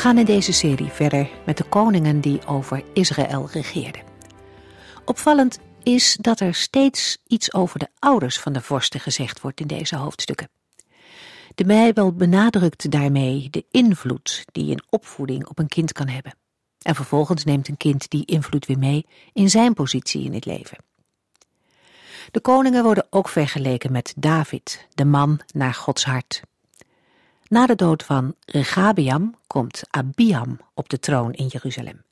Gaan 0.00 0.18
in 0.18 0.24
deze 0.24 0.52
serie 0.52 0.90
verder 0.90 1.30
met 1.46 1.56
de 1.56 1.64
koningen 1.64 2.20
die 2.20 2.46
over 2.46 2.82
Israël 2.92 3.48
regeerden. 3.52 4.02
Opvallend 5.04 5.58
is 5.82 6.16
dat 6.20 6.40
er 6.40 6.54
steeds 6.54 7.18
iets 7.26 7.52
over 7.54 7.78
de 7.78 7.88
ouders 7.98 8.38
van 8.38 8.52
de 8.52 8.60
vorsten 8.60 9.00
gezegd 9.00 9.40
wordt 9.40 9.60
in 9.60 9.66
deze 9.66 9.96
hoofdstukken. 9.96 10.50
De 11.54 11.64
Bijbel 11.64 12.12
benadrukt 12.12 12.90
daarmee 12.90 13.48
de 13.50 13.64
invloed 13.70 14.44
die 14.52 14.70
een 14.70 14.82
opvoeding 14.88 15.46
op 15.46 15.58
een 15.58 15.68
kind 15.68 15.92
kan 15.92 16.08
hebben. 16.08 16.34
En 16.82 16.94
vervolgens 16.94 17.44
neemt 17.44 17.68
een 17.68 17.76
kind 17.76 18.10
die 18.10 18.24
invloed 18.24 18.66
weer 18.66 18.78
mee 18.78 19.06
in 19.32 19.50
zijn 19.50 19.74
positie 19.74 20.24
in 20.24 20.34
het 20.34 20.44
leven. 20.44 20.78
De 22.30 22.40
koningen 22.40 22.82
worden 22.82 23.06
ook 23.10 23.28
vergeleken 23.28 23.92
met 23.92 24.14
David, 24.16 24.86
de 24.94 25.04
man 25.04 25.40
naar 25.52 25.74
Gods 25.74 26.04
hart. 26.04 26.42
Na 27.50 27.66
de 27.66 27.74
dood 27.74 28.02
van 28.02 28.34
Regabiam 28.44 29.34
komt 29.46 29.82
Abiam 29.90 30.60
op 30.74 30.88
de 30.88 30.98
troon 30.98 31.32
in 31.32 31.46
Jeruzalem. 31.46 32.02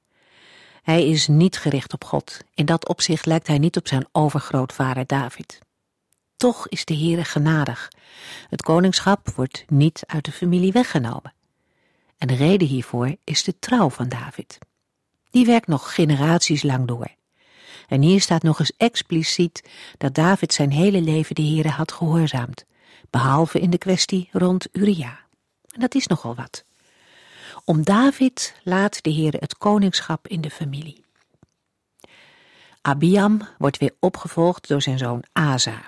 Hij 0.82 1.08
is 1.08 1.28
niet 1.28 1.58
gericht 1.58 1.92
op 1.92 2.04
God. 2.04 2.40
In 2.54 2.66
dat 2.66 2.88
opzicht 2.88 3.26
lijkt 3.26 3.46
hij 3.46 3.58
niet 3.58 3.76
op 3.76 3.88
zijn 3.88 4.06
overgrootvader 4.12 5.06
David. 5.06 5.58
Toch 6.36 6.68
is 6.68 6.84
de 6.84 6.96
Heere 6.96 7.24
genadig. 7.24 7.92
Het 8.48 8.62
koningschap 8.62 9.30
wordt 9.34 9.64
niet 9.68 10.02
uit 10.06 10.24
de 10.24 10.32
familie 10.32 10.72
weggenomen. 10.72 11.34
En 12.16 12.28
de 12.28 12.34
reden 12.34 12.68
hiervoor 12.68 13.16
is 13.24 13.44
de 13.44 13.58
trouw 13.58 13.90
van 13.90 14.08
David. 14.08 14.58
Die 15.30 15.46
werkt 15.46 15.66
nog 15.66 15.94
generaties 15.94 16.62
lang 16.62 16.86
door. 16.86 17.14
En 17.88 18.02
hier 18.02 18.20
staat 18.20 18.42
nog 18.42 18.58
eens 18.58 18.76
expliciet 18.76 19.70
dat 19.98 20.14
David 20.14 20.52
zijn 20.52 20.70
hele 20.70 21.00
leven 21.00 21.34
de 21.34 21.42
Heere 21.42 21.68
had 21.68 21.92
gehoorzaamd, 21.92 22.64
behalve 23.10 23.60
in 23.60 23.70
de 23.70 23.78
kwestie 23.78 24.28
rond 24.32 24.68
Uria. 24.72 25.26
En 25.78 25.84
dat 25.84 25.94
is 25.94 26.06
nogal 26.06 26.34
wat. 26.34 26.64
Om 27.64 27.84
David 27.84 28.54
laat 28.62 29.02
de 29.02 29.10
Heer 29.10 29.32
het 29.32 29.58
koningschap 29.58 30.28
in 30.28 30.40
de 30.40 30.50
familie. 30.50 31.04
Abiam 32.80 33.40
wordt 33.58 33.78
weer 33.78 33.94
opgevolgd 34.00 34.68
door 34.68 34.82
zijn 34.82 34.98
zoon 34.98 35.24
Asa. 35.32 35.82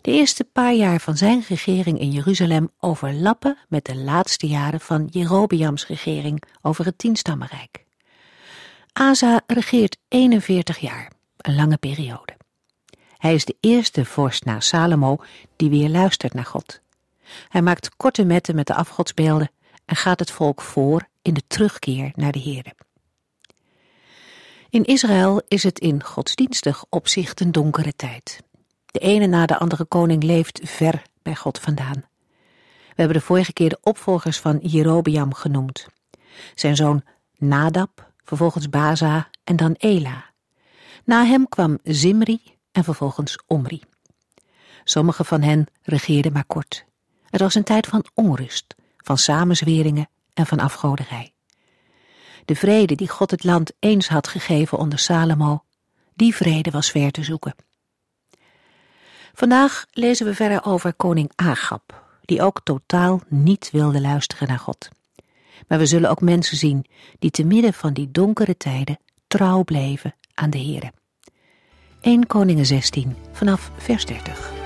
De 0.00 0.10
eerste 0.10 0.44
paar 0.44 0.74
jaar 0.74 1.00
van 1.00 1.16
zijn 1.16 1.44
regering 1.48 2.00
in 2.00 2.10
Jeruzalem 2.10 2.70
overlappen 2.80 3.58
met 3.68 3.84
de 3.84 3.96
laatste 3.96 4.46
jaren 4.46 4.80
van 4.80 5.08
Jerobeams 5.10 5.86
regering 5.86 6.42
over 6.62 6.84
het 6.84 6.98
tienstammenrijk. 6.98 7.84
Asa 8.92 9.40
regeert 9.46 9.96
41 10.08 10.78
jaar, 10.78 11.12
een 11.36 11.54
lange 11.54 11.76
periode. 11.76 12.36
Hij 13.16 13.34
is 13.34 13.44
de 13.44 13.56
eerste 13.60 14.04
vorst 14.04 14.44
na 14.44 14.60
Salomo 14.60 15.16
die 15.56 15.70
weer 15.70 15.88
luistert 15.88 16.34
naar 16.34 16.44
God. 16.44 16.84
Hij 17.48 17.62
maakt 17.62 17.96
korte 17.96 18.24
metten 18.24 18.54
met 18.54 18.66
de 18.66 18.74
afgodsbeelden 18.74 19.50
en 19.84 19.96
gaat 19.96 20.18
het 20.18 20.30
volk 20.30 20.62
voor 20.62 21.08
in 21.22 21.34
de 21.34 21.42
terugkeer 21.46 22.12
naar 22.14 22.32
de 22.32 22.40
Heere. 22.40 22.74
In 24.70 24.84
Israël 24.84 25.42
is 25.48 25.62
het 25.62 25.78
in 25.78 26.02
godsdienstig 26.02 26.84
opzicht 26.88 27.40
een 27.40 27.52
donkere 27.52 27.92
tijd. 27.96 28.40
De 28.86 28.98
ene 28.98 29.26
na 29.26 29.46
de 29.46 29.58
andere 29.58 29.84
koning 29.84 30.22
leeft 30.22 30.60
ver 30.64 31.02
bij 31.22 31.34
God 31.34 31.58
vandaan. 31.58 32.04
We 32.88 33.02
hebben 33.02 33.16
de 33.16 33.22
vorige 33.26 33.52
keer 33.52 33.68
de 33.68 33.78
opvolgers 33.82 34.40
van 34.40 34.58
Jerobeam 34.62 35.34
genoemd. 35.34 35.86
Zijn 36.54 36.76
zoon 36.76 37.02
Nadab, 37.36 38.12
vervolgens 38.24 38.68
Baza 38.68 39.28
en 39.44 39.56
dan 39.56 39.74
Ela. 39.74 40.24
Na 41.04 41.24
hem 41.24 41.48
kwam 41.48 41.78
Zimri 41.82 42.40
en 42.72 42.84
vervolgens 42.84 43.38
Omri. 43.46 43.82
Sommige 44.84 45.24
van 45.24 45.42
hen 45.42 45.66
regeerden 45.82 46.32
maar 46.32 46.44
kort. 46.44 46.84
Het 47.36 47.44
was 47.44 47.54
een 47.54 47.64
tijd 47.64 47.86
van 47.86 48.04
onrust, 48.14 48.74
van 48.96 49.18
samenzweringen 49.18 50.08
en 50.34 50.46
van 50.46 50.58
afgoderij. 50.58 51.32
De 52.44 52.56
vrede 52.56 52.94
die 52.94 53.08
God 53.08 53.30
het 53.30 53.44
land 53.44 53.72
eens 53.78 54.08
had 54.08 54.28
gegeven 54.28 54.78
onder 54.78 54.98
Salomo, 54.98 55.64
die 56.14 56.34
vrede 56.34 56.70
was 56.70 56.90
ver 56.90 57.10
te 57.10 57.24
zoeken. 57.24 57.54
Vandaag 59.34 59.86
lezen 59.90 60.26
we 60.26 60.34
verder 60.34 60.64
over 60.64 60.94
koning 60.94 61.30
Agab, 61.34 62.02
die 62.24 62.42
ook 62.42 62.60
totaal 62.64 63.20
niet 63.28 63.70
wilde 63.70 64.00
luisteren 64.00 64.48
naar 64.48 64.58
God. 64.58 64.88
Maar 65.68 65.78
we 65.78 65.86
zullen 65.86 66.10
ook 66.10 66.20
mensen 66.20 66.56
zien 66.56 66.86
die 67.18 67.30
te 67.30 67.44
midden 67.44 67.74
van 67.74 67.92
die 67.92 68.10
donkere 68.10 68.56
tijden 68.56 68.98
trouw 69.26 69.64
bleven 69.64 70.14
aan 70.34 70.50
de 70.50 70.58
Here. 70.58 70.92
1 72.00 72.26
Koningen 72.26 72.66
16 72.66 73.16
vanaf 73.32 73.70
vers 73.76 74.06
30. 74.06 74.65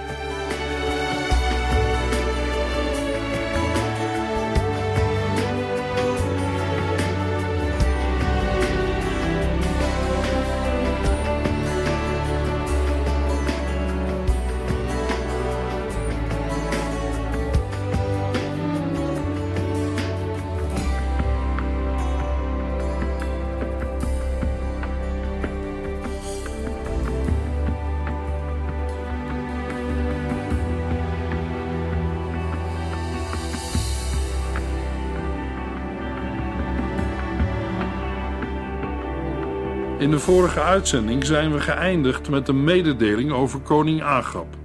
In 40.00 40.10
de 40.10 40.18
vorige 40.18 40.60
uitzending 40.60 41.24
zijn 41.24 41.52
we 41.52 41.60
geëindigd 41.60 42.28
met 42.28 42.48
een 42.48 42.64
mededeling 42.64 43.32
over 43.32 43.60
koning 43.60 44.02
Agab. 44.02 44.56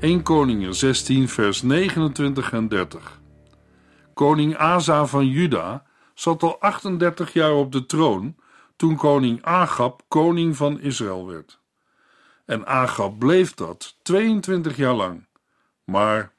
1 0.00 0.22
Koningen 0.22 0.74
16 0.74 1.28
vers 1.28 1.62
29 1.62 2.52
en 2.52 2.68
30. 2.68 3.20
Koning 4.14 4.56
Asa 4.56 5.06
van 5.06 5.26
Juda 5.26 5.86
zat 6.14 6.42
al 6.42 6.60
38 6.60 7.32
jaar 7.32 7.52
op 7.52 7.72
de 7.72 7.86
troon 7.86 8.36
toen 8.76 8.96
koning 8.96 9.44
Agab 9.44 10.02
koning 10.08 10.56
van 10.56 10.80
Israël 10.80 11.26
werd. 11.26 11.60
En 12.46 12.66
Agab 12.66 13.18
bleef 13.18 13.54
dat 13.54 13.96
22 14.02 14.76
jaar 14.76 14.94
lang. 14.94 15.26
Maar 15.84 16.32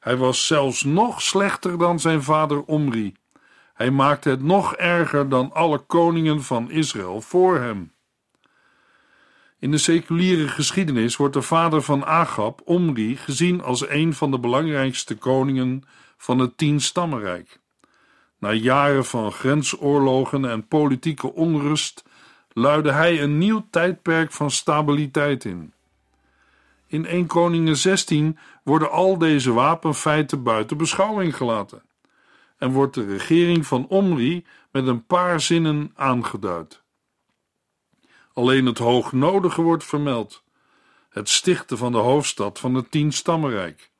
hij 0.00 0.16
was 0.16 0.46
zelfs 0.46 0.82
nog 0.82 1.22
slechter 1.22 1.78
dan 1.78 2.00
zijn 2.00 2.22
vader 2.22 2.62
Omri 2.64 3.14
hij 3.78 3.90
maakte 3.90 4.30
het 4.30 4.42
nog 4.42 4.74
erger 4.74 5.28
dan 5.28 5.52
alle 5.52 5.78
koningen 5.78 6.42
van 6.42 6.70
Israël 6.70 7.20
voor 7.20 7.58
hem. 7.58 7.92
In 9.58 9.70
de 9.70 9.78
seculiere 9.78 10.48
geschiedenis 10.48 11.16
wordt 11.16 11.34
de 11.34 11.42
vader 11.42 11.82
van 11.82 12.04
Agab, 12.04 12.60
Omri, 12.64 13.16
gezien 13.16 13.62
als 13.62 13.88
een 13.88 14.14
van 14.14 14.30
de 14.30 14.38
belangrijkste 14.38 15.16
koningen 15.16 15.82
van 16.16 16.38
het 16.38 16.56
Tien-stammenrijk. 16.56 17.60
Na 18.38 18.52
jaren 18.52 19.04
van 19.04 19.32
grensoorlogen 19.32 20.44
en 20.44 20.66
politieke 20.66 21.32
onrust 21.32 22.04
luidde 22.52 22.92
hij 22.92 23.22
een 23.22 23.38
nieuw 23.38 23.66
tijdperk 23.70 24.32
van 24.32 24.50
stabiliteit 24.50 25.44
in. 25.44 25.72
In 26.86 27.06
1 27.06 27.26
Koningen 27.26 27.76
16 27.76 28.38
worden 28.62 28.90
al 28.90 29.18
deze 29.18 29.52
wapenfeiten 29.52 30.42
buiten 30.42 30.76
beschouwing 30.76 31.36
gelaten 31.36 31.87
en 32.58 32.72
wordt 32.72 32.94
de 32.94 33.04
regering 33.06 33.66
van 33.66 33.86
Omri 33.88 34.46
met 34.70 34.86
een 34.86 35.06
paar 35.06 35.40
zinnen 35.40 35.92
aangeduid. 35.94 36.82
Alleen 38.32 38.66
het 38.66 38.78
hoognodige 38.78 39.62
wordt 39.62 39.84
vermeld: 39.84 40.42
het 41.08 41.28
stichten 41.28 41.78
van 41.78 41.92
de 41.92 41.98
hoofdstad 41.98 42.58
van 42.58 42.74
het 42.74 42.90
Tienstammenrijk. 42.90 43.90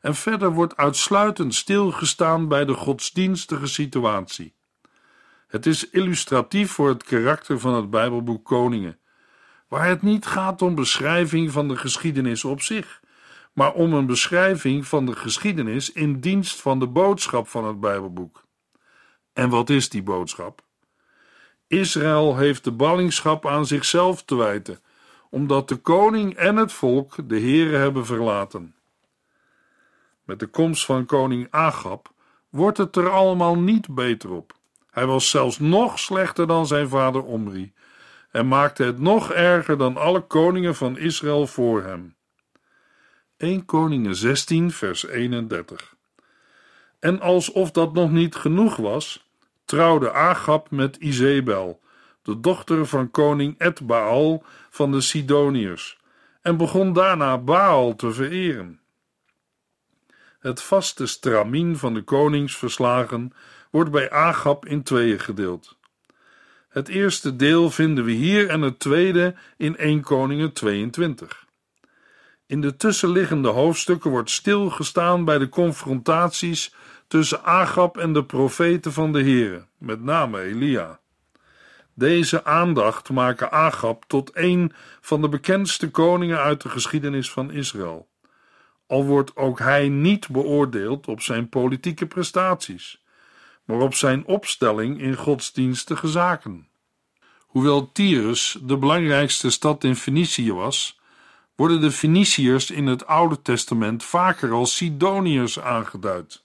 En 0.00 0.14
verder 0.14 0.52
wordt 0.52 0.76
uitsluitend 0.76 1.54
stilgestaan 1.54 2.48
bij 2.48 2.64
de 2.64 2.74
godsdienstige 2.74 3.66
situatie. 3.66 4.54
Het 5.46 5.66
is 5.66 5.90
illustratief 5.90 6.70
voor 6.70 6.88
het 6.88 7.04
karakter 7.04 7.60
van 7.60 7.74
het 7.74 7.90
Bijbelboek 7.90 8.44
Koningen, 8.44 8.98
waar 9.68 9.86
het 9.86 10.02
niet 10.02 10.26
gaat 10.26 10.62
om 10.62 10.74
beschrijving 10.74 11.50
van 11.50 11.68
de 11.68 11.76
geschiedenis 11.76 12.44
op 12.44 12.60
zich, 12.60 13.00
maar 13.54 13.72
om 13.72 13.92
een 13.92 14.06
beschrijving 14.06 14.86
van 14.86 15.06
de 15.06 15.16
geschiedenis 15.16 15.92
in 15.92 16.20
dienst 16.20 16.60
van 16.60 16.78
de 16.78 16.86
boodschap 16.86 17.48
van 17.48 17.64
het 17.64 17.80
Bijbelboek. 17.80 18.44
En 19.32 19.48
wat 19.48 19.70
is 19.70 19.88
die 19.88 20.02
boodschap? 20.02 20.62
Israël 21.66 22.36
heeft 22.36 22.64
de 22.64 22.72
ballingschap 22.72 23.46
aan 23.46 23.66
zichzelf 23.66 24.22
te 24.22 24.36
wijten, 24.36 24.78
omdat 25.30 25.68
de 25.68 25.76
koning 25.76 26.34
en 26.34 26.56
het 26.56 26.72
volk 26.72 27.28
de 27.28 27.40
Heere 27.40 27.76
hebben 27.76 28.06
verlaten. 28.06 28.74
Met 30.24 30.38
de 30.38 30.46
komst 30.46 30.84
van 30.84 31.06
koning 31.06 31.46
Agab 31.50 32.12
wordt 32.50 32.78
het 32.78 32.96
er 32.96 33.10
allemaal 33.10 33.58
niet 33.58 33.94
beter 33.94 34.30
op. 34.30 34.52
Hij 34.90 35.06
was 35.06 35.30
zelfs 35.30 35.58
nog 35.58 35.98
slechter 35.98 36.46
dan 36.46 36.66
zijn 36.66 36.88
vader 36.88 37.22
Omri 37.22 37.72
en 38.30 38.48
maakte 38.48 38.84
het 38.84 39.00
nog 39.00 39.32
erger 39.32 39.78
dan 39.78 39.96
alle 39.96 40.20
koningen 40.20 40.74
van 40.74 40.98
Israël 40.98 41.46
voor 41.46 41.82
hem. 41.82 42.16
1 43.44 43.64
Koningen 43.64 44.14
16 44.14 44.70
vers 44.70 45.06
31 45.06 45.94
En 46.98 47.20
alsof 47.20 47.70
dat 47.70 47.92
nog 47.92 48.10
niet 48.10 48.34
genoeg 48.34 48.76
was, 48.76 49.26
trouwde 49.64 50.12
Agab 50.12 50.70
met 50.70 50.96
Izebel, 50.96 51.80
de 52.22 52.40
dochter 52.40 52.86
van 52.86 53.10
koning 53.10 53.58
Etbaal 53.58 54.44
van 54.70 54.92
de 54.92 55.00
Sidoniërs, 55.00 55.98
en 56.42 56.56
begon 56.56 56.92
daarna 56.92 57.38
Baal 57.38 57.96
te 57.96 58.12
vereren. 58.12 58.80
Het 60.38 60.62
vaste 60.62 61.06
stramien 61.06 61.76
van 61.76 61.94
de 61.94 62.02
koningsverslagen 62.02 63.32
wordt 63.70 63.90
bij 63.90 64.10
Agab 64.10 64.66
in 64.66 64.82
tweeën 64.82 65.20
gedeeld. 65.20 65.76
Het 66.68 66.88
eerste 66.88 67.36
deel 67.36 67.70
vinden 67.70 68.04
we 68.04 68.12
hier 68.12 68.48
en 68.48 68.60
het 68.60 68.78
tweede 68.78 69.34
in 69.56 69.76
1 69.76 70.00
Koningen 70.00 70.52
22. 70.52 71.43
In 72.46 72.60
de 72.60 72.76
tussenliggende 72.76 73.48
hoofdstukken 73.48 74.10
wordt 74.10 74.30
stilgestaan 74.30 75.24
bij 75.24 75.38
de 75.38 75.48
confrontaties 75.48 76.74
tussen 77.08 77.44
Agab 77.44 77.96
en 77.96 78.12
de 78.12 78.24
profeten 78.24 78.92
van 78.92 79.12
de 79.12 79.22
Heere, 79.22 79.66
met 79.78 80.02
name 80.02 80.40
Elia. 80.40 81.00
Deze 81.94 82.44
aandacht 82.44 83.10
maken 83.10 83.52
Agab 83.52 84.04
tot 84.06 84.30
een 84.34 84.72
van 85.00 85.20
de 85.20 85.28
bekendste 85.28 85.90
koningen 85.90 86.38
uit 86.38 86.62
de 86.62 86.68
geschiedenis 86.68 87.30
van 87.30 87.50
Israël. 87.50 88.08
Al 88.86 89.04
wordt 89.04 89.36
ook 89.36 89.58
hij 89.58 89.88
niet 89.88 90.28
beoordeeld 90.28 91.08
op 91.08 91.20
zijn 91.20 91.48
politieke 91.48 92.06
prestaties 92.06 93.02
maar 93.64 93.78
op 93.78 93.94
zijn 93.94 94.26
opstelling 94.26 95.00
in 95.00 95.16
godsdienstige 95.16 96.08
zaken. 96.08 96.68
Hoewel 97.40 97.92
Tyrus 97.92 98.58
de 98.62 98.76
belangrijkste 98.76 99.50
stad 99.50 99.84
in 99.84 99.96
Fenicië 99.96 100.52
was, 100.52 101.00
worden 101.56 101.80
de 101.80 101.90
Feniciërs 101.90 102.70
in 102.70 102.86
het 102.86 103.06
Oude 103.06 103.42
Testament 103.42 104.04
vaker 104.04 104.52
als 104.52 104.76
Sidoniërs 104.76 105.60
aangeduid. 105.60 106.44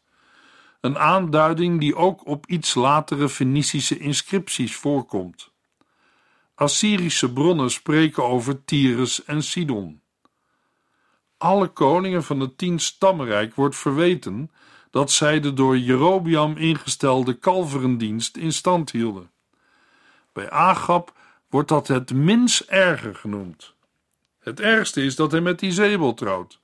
Een 0.81 0.97
aanduiding 0.97 1.79
die 1.79 1.95
ook 1.95 2.25
op 2.27 2.45
iets 2.45 2.73
latere 2.73 3.29
Fenicische 3.29 3.97
inscripties 3.97 4.75
voorkomt. 4.75 5.51
Assyrische 6.55 7.33
bronnen 7.33 7.71
spreken 7.71 8.23
over 8.23 8.65
Tyrus 8.65 9.23
en 9.23 9.43
Sidon. 9.43 10.01
Alle 11.37 11.67
koningen 11.67 12.23
van 12.23 12.39
het 12.39 12.57
tien 12.57 12.79
stammenrijk 12.79 13.55
wordt 13.55 13.75
verweten 13.75 14.51
dat 14.91 15.11
zij 15.11 15.39
de 15.39 15.53
door 15.53 15.77
Jerobiam 15.77 16.57
ingestelde 16.57 17.33
kalverendienst 17.33 18.37
in 18.37 18.53
stand 18.53 18.91
hielden. 18.91 19.31
Bij 20.33 20.49
Agab 20.49 21.13
wordt 21.49 21.69
dat 21.69 21.87
het 21.87 22.13
minst 22.13 22.59
erger 22.59 23.15
genoemd. 23.15 23.73
Het 24.49 24.59
ergste 24.59 25.03
is 25.03 25.15
dat 25.15 25.31
hij 25.31 25.41
met 25.41 25.61
Izebel 25.61 26.13
trouwt, 26.13 26.59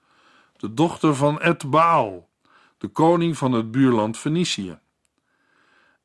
de 0.57 0.73
dochter 0.73 1.15
van 1.15 1.41
Ed 1.41 1.69
Baal, 1.69 2.29
de 2.77 2.87
koning 2.87 3.37
van 3.37 3.51
het 3.51 3.71
buurland 3.71 4.17
Fenicië. 4.17 4.79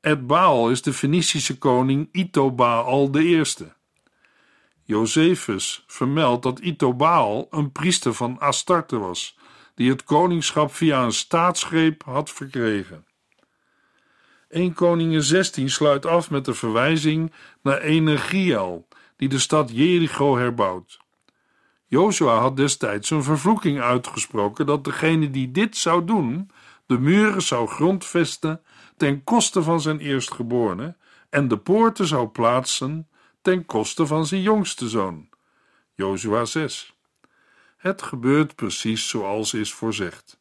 Ed 0.01 0.27
Baal 0.27 0.71
is 0.71 0.83
de 0.83 0.93
Fenicische 0.93 1.59
koning 1.59 2.09
Itobaal 2.13 3.15
eerste. 3.15 3.73
Josephus 4.83 5.85
vermeldt 5.87 6.43
dat 6.43 6.59
Itobaal 6.59 7.47
een 7.51 7.73
priester 7.73 8.15
van 8.15 8.39
Astarte 8.39 8.99
was 8.99 9.39
die 9.75 9.91
het 9.91 10.05
koningschap 10.05 10.75
via 10.75 11.05
een 11.05 11.13
staatsgreep 11.13 12.03
had 12.03 12.31
verkregen. 12.31 13.07
1 14.49 14.73
Koningen 14.75 15.23
16 15.23 15.71
sluit 15.71 16.07
af 16.07 16.31
met 16.31 16.45
de 16.45 16.55
verwijzing 16.55 17.33
naar 17.63 17.81
ene 17.81 18.19
Giel, 18.19 18.89
die 19.17 19.29
de 19.29 19.39
stad 19.39 19.71
Jericho 19.73 20.37
herbouwt. 20.37 20.99
Jozua 21.91 22.39
had 22.39 22.57
destijds 22.57 23.11
een 23.11 23.23
vervloeking 23.23 23.81
uitgesproken 23.81 24.67
dat 24.67 24.85
degene 24.85 25.31
die 25.31 25.51
dit 25.51 25.77
zou 25.77 26.05
doen, 26.05 26.51
de 26.87 26.99
muren 26.99 27.43
zou 27.43 27.69
grondvesten 27.69 28.63
ten 28.97 29.25
koste 29.25 29.63
van 29.63 29.81
zijn 29.81 29.99
eerstgeborene 29.99 30.97
en 31.31 31.49
de 31.49 31.59
poorten 31.59 32.07
zou 32.07 32.29
plaatsen 32.29 33.09
ten 33.43 33.67
koste 33.67 34.07
van 34.07 34.27
zijn 34.27 34.43
jongste 34.43 34.89
zoon. 34.89 35.29
Jozua 35.95 36.45
6. 36.45 36.95
Het 37.77 38.03
gebeurt 38.03 38.55
precies 38.55 39.09
zoals 39.09 39.55
is 39.55 39.73
voorzegd. 39.73 40.41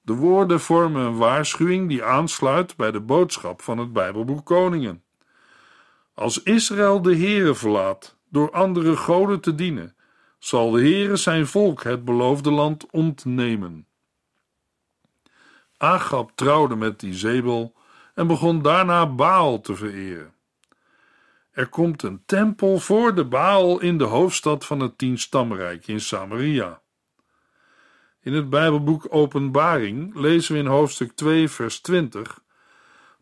De 0.00 0.14
woorden 0.14 0.60
vormen 0.60 1.06
een 1.06 1.16
waarschuwing 1.16 1.88
die 1.88 2.04
aansluit 2.04 2.76
bij 2.76 2.90
de 2.90 3.00
boodschap 3.00 3.62
van 3.62 3.78
het 3.78 3.92
Bijbelboek 3.92 4.44
Koningen. 4.44 5.02
Als 6.14 6.42
Israël 6.42 7.02
de 7.02 7.16
Heere 7.16 7.54
verlaat 7.54 8.16
door 8.28 8.50
andere 8.50 8.96
goden 8.96 9.40
te 9.40 9.54
dienen, 9.54 9.94
zal 10.44 10.70
de 10.70 10.80
Heere 10.80 11.16
zijn 11.16 11.46
volk 11.46 11.82
het 11.82 12.04
beloofde 12.04 12.50
land 12.50 12.90
ontnemen. 12.90 13.86
Agab 15.76 16.30
trouwde 16.34 16.76
met 16.76 17.02
Izebel 17.02 17.74
en 18.14 18.26
begon 18.26 18.62
daarna 18.62 19.06
Baal 19.06 19.60
te 19.60 19.76
vereren. 19.76 20.34
Er 21.50 21.68
komt 21.68 22.02
een 22.02 22.22
tempel 22.26 22.78
voor 22.78 23.14
de 23.14 23.24
Baal 23.24 23.80
in 23.80 23.98
de 23.98 24.04
hoofdstad 24.04 24.66
van 24.66 24.80
het 24.80 24.98
tienstamrijk 24.98 25.86
in 25.86 26.00
Samaria. 26.00 26.80
In 28.20 28.32
het 28.32 28.50
Bijbelboek 28.50 29.06
Openbaring 29.10 30.14
lezen 30.14 30.54
we 30.54 30.58
in 30.58 30.66
hoofdstuk 30.66 31.12
2, 31.12 31.48
vers 31.48 31.80
20: 31.80 32.40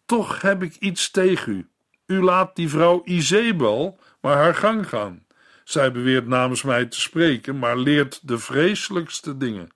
Toch 0.07 0.41
heb 0.41 0.63
ik 0.63 0.77
iets 0.77 1.11
tegen 1.11 1.53
u. 1.53 1.69
U 2.07 2.23
laat 2.23 2.57
die 2.57 2.69
vrouw 2.69 3.03
Izebel 3.05 3.99
maar 4.21 4.37
haar 4.37 4.55
gang 4.55 4.89
gaan. 4.89 5.27
Zij 5.65 5.93
beweert 5.93 6.27
namens 6.27 6.63
mij 6.63 6.87
te 6.87 7.01
spreken, 7.01 7.59
maar 7.59 7.77
leert 7.77 8.29
de 8.29 8.39
vreselijkste 8.39 9.37
dingen. 9.37 9.69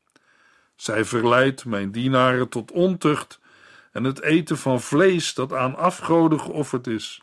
Zij 0.76 1.04
verleidt 1.04 1.64
mijn 1.64 1.90
dienaren 1.90 2.48
tot 2.48 2.70
ontucht 2.70 3.40
en 3.92 4.04
het 4.04 4.22
eten 4.22 4.58
van 4.58 4.80
vlees 4.80 5.34
dat 5.34 5.52
aan 5.52 5.76
afgoden 5.76 6.40
geofferd 6.40 6.86
is. 6.86 7.22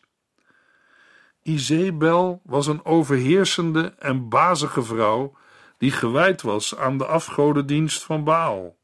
Izebel 1.43 2.41
was 2.43 2.67
een 2.67 2.85
overheersende 2.85 3.93
en 3.99 4.29
bazige 4.29 4.83
vrouw 4.83 5.37
die 5.77 5.91
gewijd 5.91 6.41
was 6.41 6.77
aan 6.77 6.97
de 6.97 7.05
afgodendienst 7.05 8.03
van 8.03 8.23
Baal. 8.23 8.75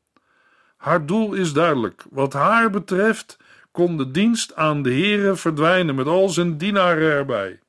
Haar 0.78 1.06
doel 1.06 1.34
is 1.34 1.54
duidelijk. 1.54 2.06
Wat 2.10 2.34
haar 2.34 2.70
betreft 2.70 3.38
kon 3.72 3.98
de 3.98 4.12
dienst 4.12 4.56
aan 4.56 4.82
de 4.82 4.92
Heere 4.92 5.36
verdwijnen 5.36 5.96
met 5.96 6.08
al 6.08 6.30
zijn 6.30 6.58
dienaren 6.58 7.12
erbij. 7.12 7.60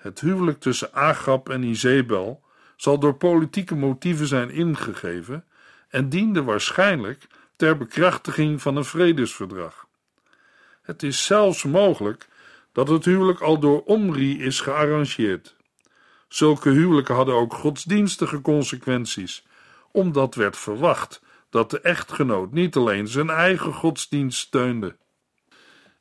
Het 0.00 0.20
huwelijk 0.20 0.60
tussen 0.60 0.92
Agab 0.92 1.48
en 1.48 1.62
Izebel 1.62 2.42
zal 2.76 2.98
door 2.98 3.14
politieke 3.14 3.74
motieven 3.74 4.26
zijn 4.26 4.50
ingegeven 4.50 5.44
en 5.88 6.08
diende 6.08 6.42
waarschijnlijk 6.42 7.26
ter 7.56 7.76
bekrachtiging 7.76 8.62
van 8.62 8.76
een 8.76 8.84
vredesverdrag. 8.84 9.86
Het 10.82 11.02
is 11.02 11.24
zelfs 11.24 11.64
mogelijk 11.64 12.28
dat 12.72 12.88
het 12.88 13.04
huwelijk 13.04 13.40
al 13.40 13.58
door 13.58 13.82
Omri 13.82 14.42
is 14.42 14.60
gearrangeerd. 14.60 15.56
Zulke 16.28 16.70
huwelijken 16.70 17.14
hadden 17.14 17.34
ook 17.34 17.54
godsdienstige 17.54 18.40
consequenties, 18.40 19.46
omdat 19.92 20.34
werd 20.34 20.56
verwacht 20.56 21.22
dat 21.50 21.70
de 21.70 21.80
echtgenoot 21.80 22.52
niet 22.52 22.76
alleen 22.76 23.08
zijn 23.08 23.30
eigen 23.30 23.72
godsdienst 23.72 24.38
steunde. 24.38 24.96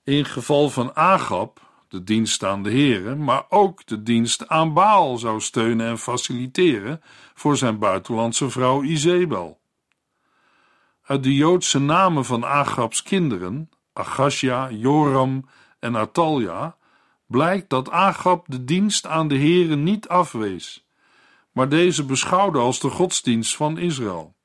In 0.04 0.26
geval 0.26 0.70
van 0.70 0.96
Agab, 0.96 1.69
de 1.90 2.04
dienst 2.04 2.44
aan 2.44 2.64
de 2.64 2.70
heren, 2.70 3.24
maar 3.24 3.46
ook 3.50 3.86
de 3.86 4.04
dienst 4.04 4.48
aan 4.48 4.74
Baal 4.74 5.18
zou 5.18 5.42
steunen 5.42 5.88
en 5.88 5.98
faciliteren 5.98 7.02
voor 7.34 7.58
zijn 7.58 7.80
buitenlandse 7.80 8.50
vrouw 8.50 8.84
Izebel. 8.84 9.60
Uit 11.04 11.24
de 11.24 11.36
Joodse 11.36 11.80
namen 11.80 12.26
van 12.26 12.46
Agabs 12.46 13.04
kinderen, 13.04 13.70
Agasja, 13.94 14.72
Joram 14.72 15.50
en 15.80 15.96
Atalja 15.96 16.78
blijkt 17.26 17.70
dat 17.70 17.90
Agab 17.90 18.46
de 18.48 18.64
dienst 18.64 19.06
aan 19.06 19.28
de 19.28 19.38
Here 19.38 19.76
niet 19.76 20.08
afwees, 20.08 20.88
maar 21.52 21.70
deze 21.70 22.06
beschouwde 22.06 22.60
als 22.60 22.80
de 22.80 22.90
godsdienst 22.90 23.56
van 23.56 23.78
Israël. 23.78 24.36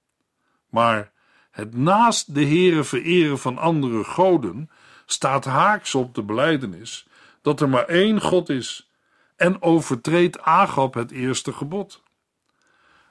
Maar 0.70 1.12
het 1.50 1.76
naast 1.76 2.34
de 2.34 2.46
Here 2.46 2.84
vereren 2.84 3.38
van 3.38 3.58
andere 3.58 4.04
goden 4.04 4.70
staat 5.06 5.44
haaks 5.44 5.94
op 5.94 6.14
de 6.14 6.22
belijdenis 6.22 7.06
dat 7.44 7.60
er 7.60 7.68
maar 7.68 7.84
één 7.84 8.20
God 8.20 8.48
is 8.48 8.90
en 9.36 9.62
overtreedt 9.62 10.40
Agab 10.40 10.94
het 10.94 11.10
eerste 11.10 11.52
gebod. 11.52 12.02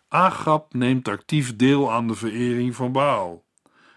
Agab 0.07 0.73
neemt 0.73 1.07
actief 1.07 1.55
deel 1.55 1.91
aan 1.91 2.07
de 2.07 2.15
verering 2.15 2.75
van 2.75 2.91
Baal. 2.91 3.43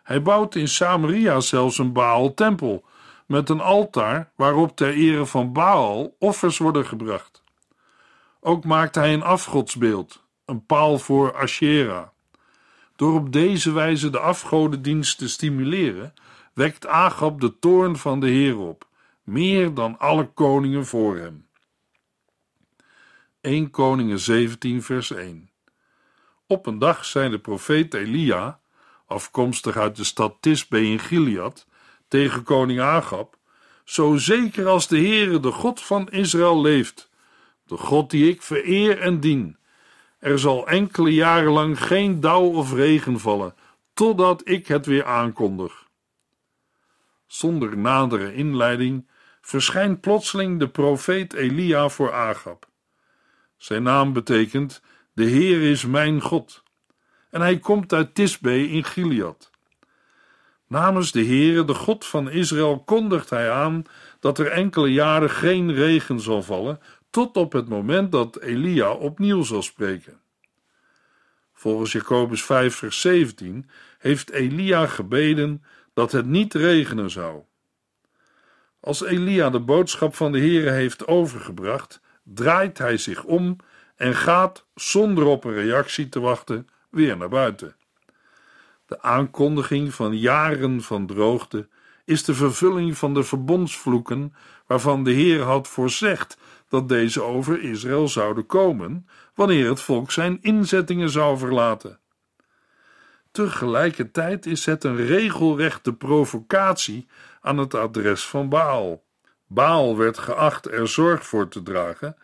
Hij 0.03 0.23
bouwt 0.23 0.55
in 0.55 0.69
Samaria 0.69 1.41
zelfs 1.41 1.79
een 1.79 1.93
Baal-tempel 1.93 2.85
met 3.27 3.49
een 3.49 3.61
altaar 3.61 4.31
waarop 4.35 4.77
ter 4.77 4.93
ere 4.93 5.27
van 5.27 5.53
Baal 5.53 6.17
offers 6.19 6.59
worden 6.59 6.87
gebracht. 6.87 7.43
Ook 8.41 8.65
maakt 8.65 8.95
hij 8.95 9.15
een 9.15 9.23
afgodsbeeld, 9.23 10.25
een 10.45 10.67
paal 10.67 10.99
voor 10.99 11.37
Asherah. 11.37 12.07
Door 12.97 13.15
op 13.15 13.33
deze 13.33 13.73
wijze 13.73 14.11
de 14.11 14.19
afgodendienst 14.19 15.19
te 15.19 15.29
stimuleren, 15.29 16.15
wekt 16.53 16.87
Agab 16.87 17.41
de 17.41 17.59
toorn 17.59 17.97
van 17.97 18.21
de 18.21 18.29
Heer 18.29 18.59
op, 18.59 18.87
meer 19.27 19.75
dan 19.75 19.99
alle 19.99 20.27
koningen 20.33 20.87
voor 20.87 21.17
hem. 21.17 21.49
1 23.41 23.71
Koningen 23.71 24.19
17 24.19 24.83
vers 24.83 25.11
1 25.11 25.51
Op 26.47 26.67
een 26.67 26.79
dag 26.79 27.05
zei 27.05 27.31
de 27.31 27.39
profeet 27.39 27.95
Elia, 27.95 28.61
afkomstig 29.07 29.77
uit 29.77 29.97
de 29.97 30.05
stad 30.05 30.37
Tisbe 30.41 30.83
in 30.83 30.99
Gilead, 30.99 31.67
tegen 32.09 32.43
koning 32.43 32.81
Agab, 32.81 33.39
zo 33.85 34.17
zeker 34.17 34.67
als 34.67 34.89
de 34.89 34.99
Heere, 34.99 35.41
de 35.41 35.53
God 35.53 35.81
van 35.81 36.11
Israël, 36.11 36.61
leeft, 36.61 37.11
de 37.65 37.77
God 37.77 38.11
die 38.11 38.31
ik 38.31 38.43
vereer 38.43 39.01
en 39.01 39.21
dien, 39.21 39.57
er 40.19 40.39
zal 40.39 40.69
enkele 40.69 41.15
jaren 41.15 41.53
lang 41.53 41.83
geen 41.83 42.21
dauw 42.21 42.53
of 42.53 42.73
regen 42.73 43.21
vallen, 43.21 43.55
totdat 43.95 44.49
ik 44.49 44.67
het 44.67 44.87
weer 44.87 45.05
aankondig. 45.05 45.89
Zonder 47.27 47.79
nadere 47.79 48.35
inleiding 48.35 49.09
verschijnt 49.47 50.01
plotseling 50.01 50.59
de 50.59 50.69
profeet 50.69 51.33
Elia 51.33 51.89
voor 51.89 52.13
Agab. 52.13 52.69
Zijn 53.57 53.83
naam 53.83 54.13
betekent: 54.13 54.83
De 55.13 55.25
Heer 55.25 55.71
is 55.71 55.85
mijn 55.85 56.21
God. 56.21 56.63
En 57.31 57.41
hij 57.41 57.59
komt 57.59 57.93
uit 57.93 58.15
Tisbe 58.15 58.69
in 58.69 58.85
Gilead. 58.85 59.51
Namens 60.67 61.13
de 61.13 61.25
Heere, 61.25 61.65
de 61.65 61.75
God 61.75 62.07
van 62.07 62.31
Israël, 62.31 62.81
kondigt 62.81 63.31
hij 63.31 63.51
aan 63.51 63.83
dat 64.21 64.39
er 64.39 64.51
enkele 64.51 64.93
jaren 64.93 65.31
geen 65.31 65.75
regen 65.75 66.21
zal 66.21 66.43
vallen, 66.43 66.81
tot 67.11 67.37
op 67.37 67.53
het 67.53 67.69
moment 67.69 68.13
dat 68.13 68.41
Elia 68.41 68.93
opnieuw 68.93 69.43
zal 69.43 69.63
spreken. 69.63 70.21
Volgens 71.53 71.93
Jacobus 71.93 72.45
5, 72.45 72.75
vers 72.75 73.01
17 73.01 73.71
heeft 73.99 74.31
Elia 74.31 74.87
gebeden 74.87 75.65
dat 75.95 76.13
het 76.13 76.27
niet 76.27 76.55
regenen 76.55 77.11
zou. 77.11 77.43
Als 78.87 79.05
Elia 79.05 79.51
de 79.51 79.61
boodschap 79.61 80.15
van 80.15 80.33
de 80.33 80.39
Heere 80.39 80.71
heeft 80.71 81.07
overgebracht, 81.07 82.01
draait 82.23 82.79
hij 82.79 82.97
zich 82.97 83.25
om 83.25 83.57
en 83.97 84.15
gaat, 84.15 84.67
zonder 84.75 85.25
op 85.25 85.45
een 85.45 85.55
reactie 85.55 86.09
te 86.09 86.21
wachten, 86.21 86.69
weer 86.91 87.17
naar 87.17 87.29
buiten. 87.29 87.77
De 88.87 89.03
aankondiging 89.03 89.95
van 89.95 90.19
jaren 90.19 90.83
van 90.83 91.07
droogte 91.07 91.69
is 92.05 92.25
de 92.25 92.35
vervulling 92.35 92.99
van 92.99 93.15
de 93.15 93.23
verbondsvloeken 93.23 94.35
waarvan 94.67 95.05
de 95.05 95.13
Heer 95.13 95.43
had 95.43 95.69
voorzegd 95.69 96.39
dat 96.69 96.89
deze 96.89 97.23
over 97.23 97.63
Israël 97.63 98.09
zouden 98.09 98.47
komen 98.47 99.09
wanneer 99.35 99.69
het 99.69 99.81
volk 99.81 100.11
zijn 100.11 100.39
inzettingen 100.43 101.11
zou 101.11 101.39
verlaten. 101.39 101.99
Tegelijkertijd 103.31 104.47
is 104.47 104.67
het 104.67 104.85
een 104.85 105.07
regelrechte 105.07 105.93
provocatie 105.93 107.07
aan 107.47 107.59
het 107.59 107.75
adres 107.75 108.27
van 108.27 108.49
Baal. 108.49 109.05
Baal 109.47 109.97
werd 109.97 110.19
geacht 110.19 110.71
er 110.71 110.89
zorg 110.89 111.27
voor 111.27 111.49
te 111.49 111.63
dragen 111.63 112.17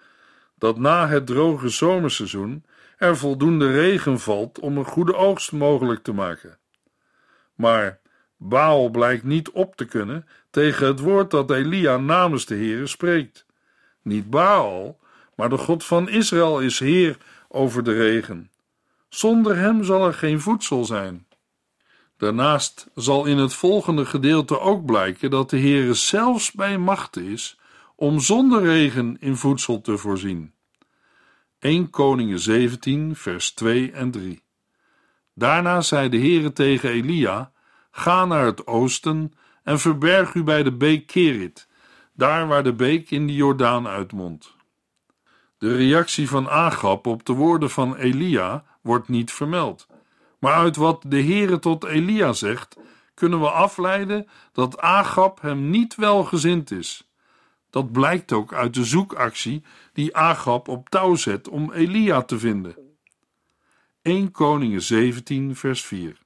dat 0.59 0.79
na 0.79 1.09
het 1.09 1.26
droge 1.26 1.69
zomerseizoen 1.69 2.64
er 2.97 3.17
voldoende 3.17 3.73
regen 3.73 4.21
valt 4.21 4.59
om 4.59 4.76
een 4.76 4.85
goede 4.85 5.14
oogst 5.14 5.52
mogelijk 5.52 6.02
te 6.02 6.12
maken. 6.12 6.59
Maar 7.55 8.00
Baal 8.37 8.88
blijkt 8.88 9.25
niet 9.25 9.50
op 9.50 9.76
te 9.76 9.85
kunnen 9.85 10.26
tegen 10.50 10.87
het 10.87 11.00
woord 11.00 11.31
dat 11.31 11.50
Elia 11.50 11.97
namens 11.97 12.47
de 12.47 12.55
Heere 12.55 12.87
spreekt. 12.87 13.47
Niet 14.02 14.31
Baal, 14.31 14.99
maar 15.35 15.49
de 15.49 15.59
God 15.59 15.85
van 15.85 16.09
Israël 16.09 16.61
is 16.61 16.79
Heer 16.79 17.17
over 17.49 17.85
de 17.85 17.93
regen. 17.93 18.50
Zonder 19.09 19.57
hem 19.57 19.85
zal 19.85 20.07
er 20.07 20.14
geen 20.14 20.41
voedsel 20.41 20.85
zijn. 20.85 21.26
Daarnaast 22.23 22.91
zal 22.95 23.25
in 23.25 23.38
het 23.38 23.55
volgende 23.55 24.07
gedeelte 24.07 24.61
ook 24.61 24.85
blijken 24.85 25.31
dat 25.31 25.50
de 25.50 25.59
Heere 25.59 25.95
zelfs 25.95 26.52
bij 26.52 26.79
macht 26.79 27.17
is 27.17 27.59
om 27.97 28.21
zonder 28.21 28.62
regen 28.62 29.17
in 29.21 29.37
voedsel 29.37 29.81
te 29.81 29.99
voorzien. 29.99 30.52
1 31.59 31.91
Koningen 31.91 32.38
17, 32.38 33.17
vers 33.17 33.50
2 33.50 33.93
en 33.93 34.11
3. 34.11 34.43
Daarna 35.35 35.81
zei 35.81 36.09
de 36.09 36.19
Heere 36.19 36.52
tegen 36.52 36.91
Elia: 36.91 37.52
Ga 37.91 38.25
naar 38.25 38.45
het 38.45 38.67
oosten 38.67 39.33
en 39.62 39.79
verberg 39.79 40.35
u 40.35 40.43
bij 40.43 40.62
de 40.62 40.73
beek 40.73 41.07
Kerit, 41.07 41.69
daar 42.12 42.47
waar 42.47 42.62
de 42.62 42.75
beek 42.75 43.11
in 43.11 43.26
de 43.26 43.35
Jordaan 43.35 43.87
uitmondt. 43.88 44.57
De 45.59 45.76
reactie 45.76 46.29
van 46.29 46.49
Agab 46.49 47.07
op 47.07 47.26
de 47.26 47.33
woorden 47.33 47.71
van 47.71 47.97
Elia 47.97 48.64
wordt 48.81 49.09
niet 49.09 49.33
vermeld. 49.33 49.87
Maar 50.42 50.54
uit 50.54 50.76
wat 50.76 51.04
de 51.06 51.22
Heere 51.22 51.58
tot 51.58 51.84
Elia 51.84 52.32
zegt, 52.32 52.76
kunnen 53.14 53.40
we 53.40 53.50
afleiden 53.50 54.28
dat 54.52 54.78
Agab 54.80 55.40
hem 55.40 55.70
niet 55.70 55.94
welgezind 55.94 56.70
is. 56.70 57.11
Dat 57.70 57.92
blijkt 57.92 58.32
ook 58.32 58.52
uit 58.52 58.75
de 58.75 58.84
zoekactie 58.84 59.64
die 59.92 60.16
Agab 60.16 60.68
op 60.68 60.88
touw 60.88 61.14
zet 61.14 61.49
om 61.49 61.72
Elia 61.72 62.22
te 62.22 62.38
vinden. 62.38 62.76
1 64.02 64.30
Koningen 64.30 64.82
17 64.82 65.56
vers 65.56 65.84
4 65.84 66.18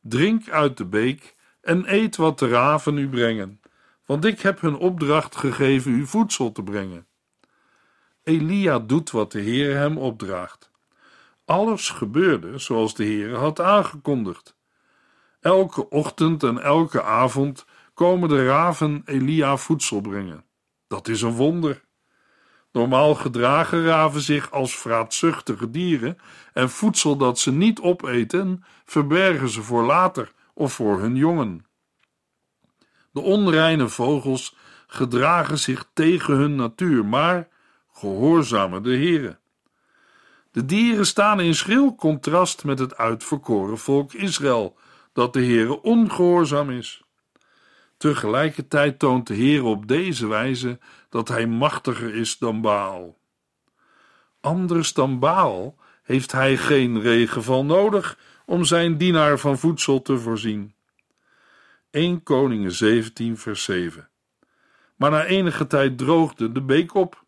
Drink 0.00 0.48
uit 0.48 0.76
de 0.76 0.86
beek 0.86 1.34
en 1.60 1.92
eet 1.94 2.16
wat 2.16 2.38
de 2.38 2.48
raven 2.48 2.98
u 2.98 3.08
brengen, 3.08 3.60
want 4.06 4.24
ik 4.24 4.40
heb 4.40 4.60
hun 4.60 4.76
opdracht 4.76 5.36
gegeven 5.36 5.92
u 5.92 6.06
voedsel 6.06 6.52
te 6.52 6.62
brengen. 6.62 7.06
Elia 8.22 8.78
doet 8.78 9.10
wat 9.10 9.32
de 9.32 9.40
Heer 9.40 9.76
hem 9.76 9.98
opdraagt. 9.98 10.72
Alles 11.44 11.90
gebeurde 11.90 12.58
zoals 12.58 12.94
de 12.94 13.04
Heer 13.04 13.36
had 13.36 13.60
aangekondigd. 13.60 14.56
Elke 15.40 15.88
ochtend 15.88 16.42
en 16.42 16.62
elke 16.62 17.02
avond 17.02 17.64
komen 17.94 18.28
de 18.28 18.46
raven 18.46 19.02
Elia 19.04 19.56
voedsel 19.56 20.00
brengen. 20.00 20.44
Dat 20.86 21.08
is 21.08 21.22
een 21.22 21.34
wonder. 21.34 21.84
Normaal 22.72 23.14
gedragen 23.14 23.84
raven 23.84 24.20
zich 24.20 24.50
als 24.50 24.76
vraatzuchtige 24.76 25.70
dieren 25.70 26.18
en 26.52 26.70
voedsel 26.70 27.16
dat 27.16 27.38
ze 27.38 27.52
niet 27.52 27.80
opeten, 27.80 28.64
verbergen 28.84 29.48
ze 29.48 29.62
voor 29.62 29.84
later 29.84 30.32
of 30.54 30.72
voor 30.72 31.00
hun 31.00 31.16
jongen. 31.16 31.66
De 33.10 33.20
onreine 33.20 33.88
vogels 33.88 34.56
gedragen 34.86 35.58
zich 35.58 35.90
tegen 35.92 36.34
hun 36.34 36.54
natuur, 36.54 37.04
maar 37.04 37.48
gehoorzamen 37.92 38.82
de 38.82 38.96
Heere. 38.96 39.38
De 40.54 40.64
dieren 40.64 41.06
staan 41.06 41.40
in 41.40 41.54
schril 41.54 41.94
contrast 41.94 42.64
met 42.64 42.78
het 42.78 42.96
uitverkoren 42.96 43.78
volk 43.78 44.12
Israël, 44.12 44.76
dat 45.12 45.32
de 45.32 45.44
Heere 45.44 45.82
ongehoorzaam 45.82 46.70
is. 46.70 47.02
Tegelijkertijd 47.96 48.98
toont 48.98 49.26
de 49.26 49.34
Heer 49.34 49.64
op 49.64 49.88
deze 49.88 50.26
wijze 50.26 50.78
dat 51.08 51.28
hij 51.28 51.46
machtiger 51.46 52.14
is 52.14 52.38
dan 52.38 52.60
Baal. 52.60 53.18
Anders 54.40 54.92
dan 54.92 55.18
Baal 55.18 55.78
heeft 56.02 56.32
hij 56.32 56.56
geen 56.56 57.00
regenval 57.00 57.64
nodig 57.64 58.18
om 58.46 58.64
zijn 58.64 58.98
dienaar 58.98 59.38
van 59.38 59.58
voedsel 59.58 60.02
te 60.02 60.18
voorzien. 60.18 60.74
1 61.90 62.22
Koningen 62.22 62.72
17 62.72 63.38
vers 63.38 63.64
7 63.64 64.08
Maar 64.96 65.10
na 65.10 65.24
enige 65.24 65.66
tijd 65.66 65.98
droogde 65.98 66.52
de 66.52 66.62
beek 66.62 66.94
op, 66.94 67.23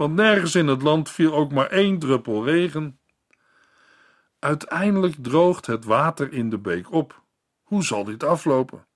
want 0.00 0.14
nergens 0.14 0.54
in 0.54 0.66
het 0.66 0.82
land 0.82 1.10
viel 1.10 1.34
ook 1.34 1.52
maar 1.52 1.66
één 1.66 1.98
druppel 1.98 2.44
regen. 2.44 3.00
Uiteindelijk 4.38 5.14
droogt 5.18 5.66
het 5.66 5.84
water 5.84 6.32
in 6.32 6.50
de 6.50 6.58
beek 6.58 6.92
op. 6.92 7.22
Hoe 7.62 7.84
zal 7.84 8.04
dit 8.04 8.24
aflopen? 8.24 8.86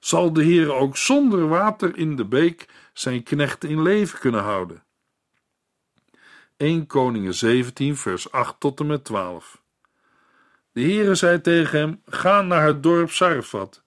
zal 0.00 0.32
de 0.32 0.42
Heer 0.42 0.72
ook 0.72 0.96
zonder 0.96 1.48
water 1.48 1.96
in 1.96 2.16
de 2.16 2.24
beek 2.24 2.68
zijn 2.92 3.22
knecht 3.22 3.64
in 3.64 3.82
leven 3.82 4.18
kunnen 4.18 4.42
houden. 4.42 4.84
1 6.56 6.86
Koningen 6.86 7.34
17 7.34 7.96
vers 7.96 8.30
8 8.30 8.60
tot 8.60 8.80
en 8.80 8.86
met 8.86 9.04
12 9.04 9.62
De 10.72 10.80
Heere 10.80 11.14
zei 11.14 11.40
tegen 11.40 11.78
hem, 11.78 12.02
ga 12.06 12.42
naar 12.42 12.66
het 12.66 12.82
dorp 12.82 13.10
Sarfat, 13.10 13.84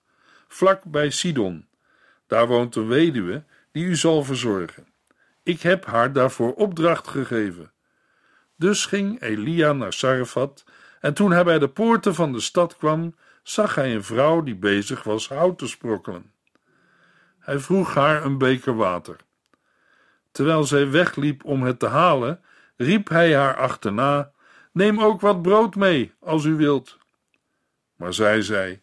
vlak 0.48 0.84
bij 0.84 1.10
Sidon. 1.10 1.68
Daar 2.28 2.48
woont 2.48 2.76
een 2.76 2.88
weduwe 2.88 3.46
die 3.72 3.86
u 3.86 3.96
zal 3.96 4.24
verzorgen. 4.24 4.91
Ik 5.52 5.62
heb 5.62 5.86
haar 5.86 6.14
daarvoor 6.14 6.54
opdracht 6.54 7.08
gegeven. 7.08 7.72
Dus 8.56 8.86
ging 8.86 9.22
Elia 9.22 9.74
naar 9.74 9.94
Sarfat, 9.94 10.64
en 11.00 11.14
toen 11.14 11.32
hij 11.32 11.44
bij 11.44 11.60
de 11.60 11.70
poorten 11.70 12.16
van 12.16 12.34
de 12.34 12.40
stad 12.40 12.78
kwam, 12.78 13.16
zag 13.44 13.76
hij 13.76 13.96
een 13.96 14.04
vrouw 14.04 14.44
die 14.44 14.56
bezig 14.56 15.04
was 15.04 15.30
hout 15.30 15.58
te 15.58 15.68
sprokkelen. 15.68 16.32
Hij 17.40 17.60
vroeg 17.60 17.94
haar 17.94 18.26
een 18.26 18.38
beker 18.38 18.76
water. 18.76 19.16
Terwijl 20.32 20.64
zij 20.64 20.90
wegliep 20.90 21.46
om 21.46 21.64
het 21.64 21.80
te 21.80 21.88
halen, 21.88 22.42
riep 22.78 23.10
hij 23.10 23.36
haar 23.36 23.56
achterna: 23.58 24.32
Neem 24.72 25.02
ook 25.02 25.22
wat 25.22 25.42
brood 25.42 25.76
mee, 25.76 26.14
als 26.20 26.44
u 26.44 26.56
wilt. 26.56 26.98
Maar 27.96 28.14
zij 28.14 28.42
zei: 28.42 28.82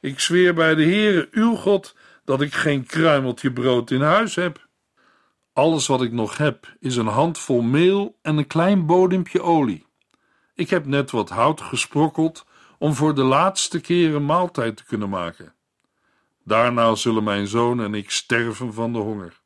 Ik 0.00 0.20
zweer 0.20 0.54
bij 0.54 0.74
de 0.74 0.84
Heere, 0.84 1.28
uw 1.30 1.54
God, 1.54 1.96
dat 2.24 2.40
ik 2.40 2.54
geen 2.54 2.86
kruimeltje 2.86 3.52
brood 3.52 3.90
in 3.90 4.02
huis 4.02 4.34
heb. 4.34 4.65
Alles 5.56 5.86
wat 5.86 6.02
ik 6.02 6.12
nog 6.12 6.36
heb 6.36 6.76
is 6.80 6.96
een 6.96 7.06
handvol 7.06 7.60
meel 7.60 8.18
en 8.22 8.36
een 8.36 8.46
klein 8.46 8.86
bodempje 8.86 9.42
olie. 9.42 9.86
Ik 10.54 10.70
heb 10.70 10.86
net 10.86 11.10
wat 11.10 11.28
hout 11.28 11.60
gesprokkeld 11.60 12.46
om 12.78 12.94
voor 12.94 13.14
de 13.14 13.22
laatste 13.22 13.80
keer 13.80 14.14
een 14.14 14.26
maaltijd 14.26 14.76
te 14.76 14.84
kunnen 14.84 15.08
maken. 15.08 15.54
Daarna 16.44 16.94
zullen 16.94 17.24
mijn 17.24 17.46
zoon 17.46 17.80
en 17.80 17.94
ik 17.94 18.10
sterven 18.10 18.74
van 18.74 18.92
de 18.92 18.98
honger. 18.98 19.40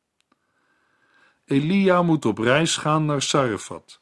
Elia 1.44 2.02
moet 2.02 2.24
op 2.24 2.38
reis 2.38 2.76
gaan 2.76 3.04
naar 3.04 3.22
Sarefat, 3.22 4.00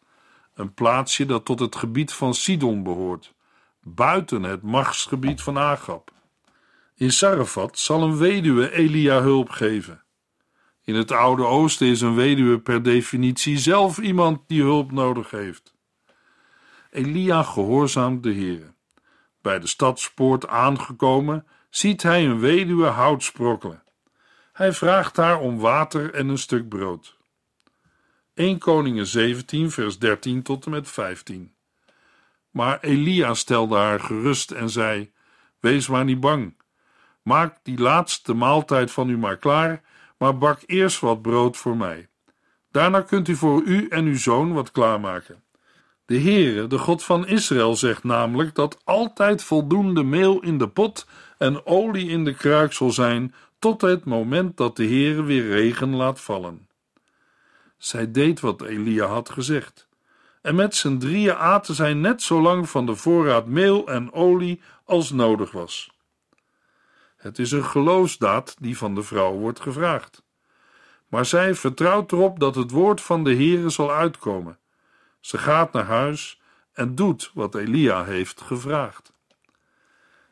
een 0.54 0.74
plaatsje 0.74 1.26
dat 1.26 1.44
tot 1.44 1.60
het 1.60 1.76
gebied 1.76 2.12
van 2.12 2.34
Sidon 2.34 2.82
behoort, 2.82 3.34
buiten 3.80 4.42
het 4.42 4.62
machtsgebied 4.62 5.42
van 5.42 5.58
Agab. 5.58 6.10
In 6.94 7.12
Sarefat 7.12 7.78
zal 7.78 8.02
een 8.02 8.16
weduwe 8.16 8.72
Elia 8.72 9.20
hulp 9.20 9.50
geven. 9.50 10.02
In 10.88 10.94
het 10.94 11.12
Oude 11.12 11.44
Oosten 11.44 11.86
is 11.86 12.00
een 12.00 12.14
weduwe 12.14 12.58
per 12.58 12.82
definitie 12.82 13.58
zelf 13.58 13.98
iemand 13.98 14.40
die 14.46 14.62
hulp 14.62 14.92
nodig 14.92 15.30
heeft. 15.30 15.74
Elia 16.90 17.42
gehoorzaamt 17.42 18.22
de 18.22 18.32
Heere. 18.32 18.72
Bij 19.42 19.58
de 19.58 19.66
stadspoort 19.66 20.46
aangekomen, 20.46 21.46
ziet 21.70 22.02
hij 22.02 22.24
een 22.24 22.38
weduwe 22.40 22.86
hout 22.86 23.22
sprokkelen. 23.22 23.82
Hij 24.52 24.72
vraagt 24.72 25.16
haar 25.16 25.40
om 25.40 25.58
water 25.58 26.14
en 26.14 26.28
een 26.28 26.38
stuk 26.38 26.68
brood. 26.68 27.16
1 28.34 28.58
Koningen 28.58 29.06
17, 29.06 29.70
vers 29.70 29.98
13 29.98 30.42
tot 30.42 30.64
en 30.64 30.70
met 30.70 30.90
15. 30.90 31.54
Maar 32.50 32.80
Elia 32.80 33.34
stelde 33.34 33.76
haar 33.76 34.00
gerust 34.00 34.50
en 34.50 34.70
zei: 34.70 35.12
Wees 35.60 35.88
maar 35.88 36.04
niet 36.04 36.20
bang. 36.20 36.56
Maak 37.22 37.58
die 37.62 37.78
laatste 37.78 38.34
maaltijd 38.34 38.90
van 38.90 39.08
u 39.08 39.18
maar 39.18 39.36
klaar, 39.36 39.86
maar 40.18 40.38
bak 40.38 40.60
eerst 40.66 41.00
wat 41.00 41.22
brood 41.22 41.56
voor 41.56 41.76
mij. 41.76 42.08
Daarna 42.70 43.00
kunt 43.00 43.28
u 43.28 43.36
voor 43.36 43.62
u 43.62 43.88
en 43.88 44.04
uw 44.04 44.18
zoon 44.18 44.52
wat 44.52 44.70
klaarmaken. 44.70 45.42
De 46.04 46.20
Heere, 46.20 46.66
de 46.66 46.78
God 46.78 47.04
van 47.04 47.26
Israël, 47.26 47.76
zegt 47.76 48.04
namelijk 48.04 48.54
dat 48.54 48.80
altijd 48.84 49.42
voldoende 49.42 50.02
meel 50.02 50.42
in 50.42 50.58
de 50.58 50.68
pot 50.68 51.06
en 51.38 51.66
olie 51.66 52.08
in 52.08 52.24
de 52.24 52.34
kruik 52.34 52.72
zal 52.72 52.90
zijn 52.90 53.34
tot 53.58 53.80
het 53.80 54.04
moment 54.04 54.56
dat 54.56 54.76
de 54.76 54.84
Heere 54.84 55.22
weer 55.22 55.48
regen 55.48 55.94
laat 55.94 56.20
vallen. 56.20 56.68
Zij 57.76 58.10
deed 58.10 58.40
wat 58.40 58.62
Elia 58.62 59.06
had 59.06 59.30
gezegd. 59.30 59.88
En 60.42 60.54
met 60.54 60.74
z'n 60.74 60.98
drieën 60.98 61.36
aten 61.36 61.74
zij 61.74 61.94
net 61.94 62.22
zo 62.22 62.40
lang 62.40 62.68
van 62.68 62.86
de 62.86 62.94
voorraad 62.94 63.46
meel 63.46 63.88
en 63.88 64.12
olie 64.12 64.60
als 64.84 65.10
nodig 65.10 65.50
was. 65.50 65.90
Het 67.18 67.38
is 67.38 67.50
een 67.52 67.64
geloofsdaad 67.64 68.56
die 68.60 68.78
van 68.78 68.94
de 68.94 69.02
vrouw 69.02 69.32
wordt 69.32 69.60
gevraagd. 69.60 70.22
Maar 71.08 71.24
zij 71.26 71.54
vertrouwt 71.54 72.12
erop 72.12 72.40
dat 72.40 72.54
het 72.54 72.70
woord 72.70 73.00
van 73.00 73.24
de 73.24 73.34
Heere 73.34 73.68
zal 73.68 73.92
uitkomen. 73.92 74.58
Ze 75.20 75.38
gaat 75.38 75.72
naar 75.72 75.84
huis 75.84 76.40
en 76.72 76.94
doet 76.94 77.30
wat 77.34 77.54
Elia 77.54 78.04
heeft 78.04 78.40
gevraagd. 78.40 79.12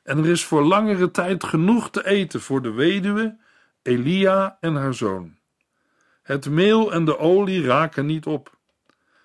En 0.03 0.19
er 0.19 0.27
is 0.27 0.45
voor 0.45 0.63
langere 0.63 1.11
tijd 1.11 1.45
genoeg 1.45 1.91
te 1.91 2.07
eten 2.07 2.41
voor 2.41 2.63
de 2.63 2.71
weduwe, 2.71 3.39
Elia 3.83 4.57
en 4.61 4.75
haar 4.75 4.95
zoon. 4.95 5.37
Het 6.23 6.51
meel 6.51 6.93
en 6.93 7.05
de 7.05 7.19
olie 7.19 7.65
raken 7.65 8.07
niet 8.07 8.27
op. 8.27 8.59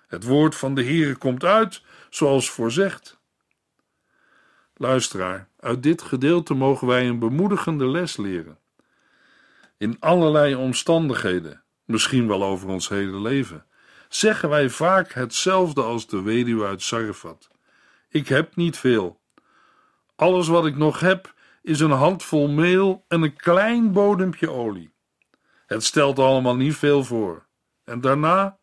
Het 0.06 0.24
woord 0.24 0.54
van 0.54 0.74
de 0.74 0.84
Heere 0.84 1.16
komt 1.16 1.44
uit, 1.44 1.82
zoals 2.10 2.50
voorzegd. 2.50 3.20
Luisteraar, 4.74 5.48
uit 5.60 5.82
dit 5.82 6.02
gedeelte 6.02 6.54
mogen 6.54 6.86
wij 6.86 7.08
een 7.08 7.18
bemoedigende 7.18 7.86
les 7.86 8.16
leren. 8.16 8.58
In 9.76 9.96
allerlei 10.00 10.54
omstandigheden, 10.54 11.62
misschien 11.84 12.28
wel 12.28 12.44
over 12.44 12.68
ons 12.68 12.88
hele 12.88 13.20
leven, 13.20 13.66
zeggen 14.08 14.48
wij 14.48 14.68
vaak 14.70 15.12
hetzelfde 15.12 15.82
als 15.82 16.06
de 16.06 16.22
weduwe 16.22 16.66
uit 16.66 16.82
Sarfat. 16.82 17.48
Ik 18.08 18.28
heb 18.28 18.56
niet 18.56 18.78
veel. 18.78 19.20
Alles 20.16 20.48
wat 20.48 20.66
ik 20.66 20.76
nog 20.76 21.00
heb 21.00 21.34
is 21.62 21.80
een 21.80 21.90
handvol 21.90 22.48
meel 22.48 23.04
en 23.08 23.22
een 23.22 23.36
klein 23.36 23.92
bodempje 23.92 24.50
olie. 24.50 24.94
Het 25.66 25.84
stelt 25.84 26.18
allemaal 26.18 26.56
niet 26.56 26.76
veel 26.76 27.04
voor. 27.04 27.46
En 27.84 28.00
daarna? 28.00 28.58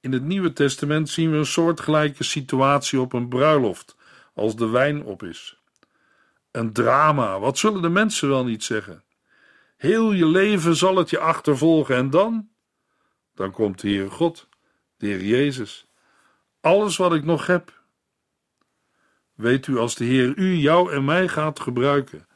In 0.00 0.12
het 0.12 0.22
Nieuwe 0.22 0.52
Testament 0.52 1.08
zien 1.08 1.30
we 1.30 1.36
een 1.36 1.46
soortgelijke 1.46 2.24
situatie 2.24 3.00
op 3.00 3.12
een 3.12 3.28
bruiloft 3.28 3.96
als 4.38 4.56
de 4.56 4.68
wijn 4.68 5.04
op 5.04 5.22
is. 5.22 5.62
Een 6.50 6.72
drama, 6.72 7.38
wat 7.38 7.58
zullen 7.58 7.82
de 7.82 7.88
mensen 7.88 8.28
wel 8.28 8.44
niet 8.44 8.64
zeggen? 8.64 9.04
Heel 9.76 10.12
je 10.12 10.26
leven 10.26 10.76
zal 10.76 10.96
het 10.96 11.10
je 11.10 11.18
achtervolgen 11.18 11.96
en 11.96 12.10
dan? 12.10 12.48
Dan 13.34 13.50
komt 13.50 13.80
de 13.80 13.88
Heer 13.88 14.10
God, 14.10 14.48
de 14.96 15.06
Heer 15.06 15.24
Jezus. 15.24 15.86
Alles 16.60 16.96
wat 16.96 17.14
ik 17.14 17.24
nog 17.24 17.46
heb. 17.46 17.82
Weet 19.34 19.66
u, 19.66 19.78
als 19.78 19.94
de 19.94 20.04
Heer 20.04 20.36
u, 20.36 20.54
jou 20.54 20.92
en 20.92 21.04
mij 21.04 21.28
gaat 21.28 21.60
gebruiken, 21.60 22.26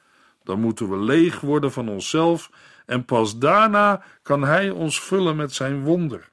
dan 0.43 0.61
moeten 0.61 0.91
we 0.91 0.99
leeg 0.99 1.41
worden 1.41 1.73
van 1.73 1.89
onszelf 1.89 2.51
en 2.87 3.05
pas 3.05 3.39
daarna 3.39 4.03
kan 4.23 4.43
Hij 4.43 4.71
ons 4.71 5.01
vullen 5.01 5.37
met 5.37 5.53
zijn 5.53 5.85
wonder. 5.85 6.31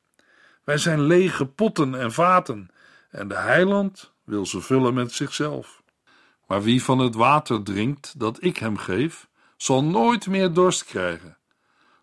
Wij 0.64 0.78
zijn 0.78 1.02
lege 1.02 1.46
potten 1.46 1.96
en 1.96 2.12
vaten 2.12 2.70
en 3.10 3.28
de 3.28 3.36
heiland 3.36 4.14
wil 4.30 4.46
ze 4.46 4.62
vullen 4.62 4.94
met 4.94 5.12
zichzelf. 5.12 5.82
Maar 6.48 6.64
wie 6.64 6.84
van 6.84 7.00
het 7.00 7.16
water 7.16 7.64
drinkt 7.64 8.20
dat 8.20 8.44
ik 8.44 8.58
hem 8.58 8.78
geef, 8.78 9.28
zal 9.58 9.84
nooit 9.84 10.28
meer 10.28 10.54
dorst 10.54 10.86
krijgen. 10.86 11.38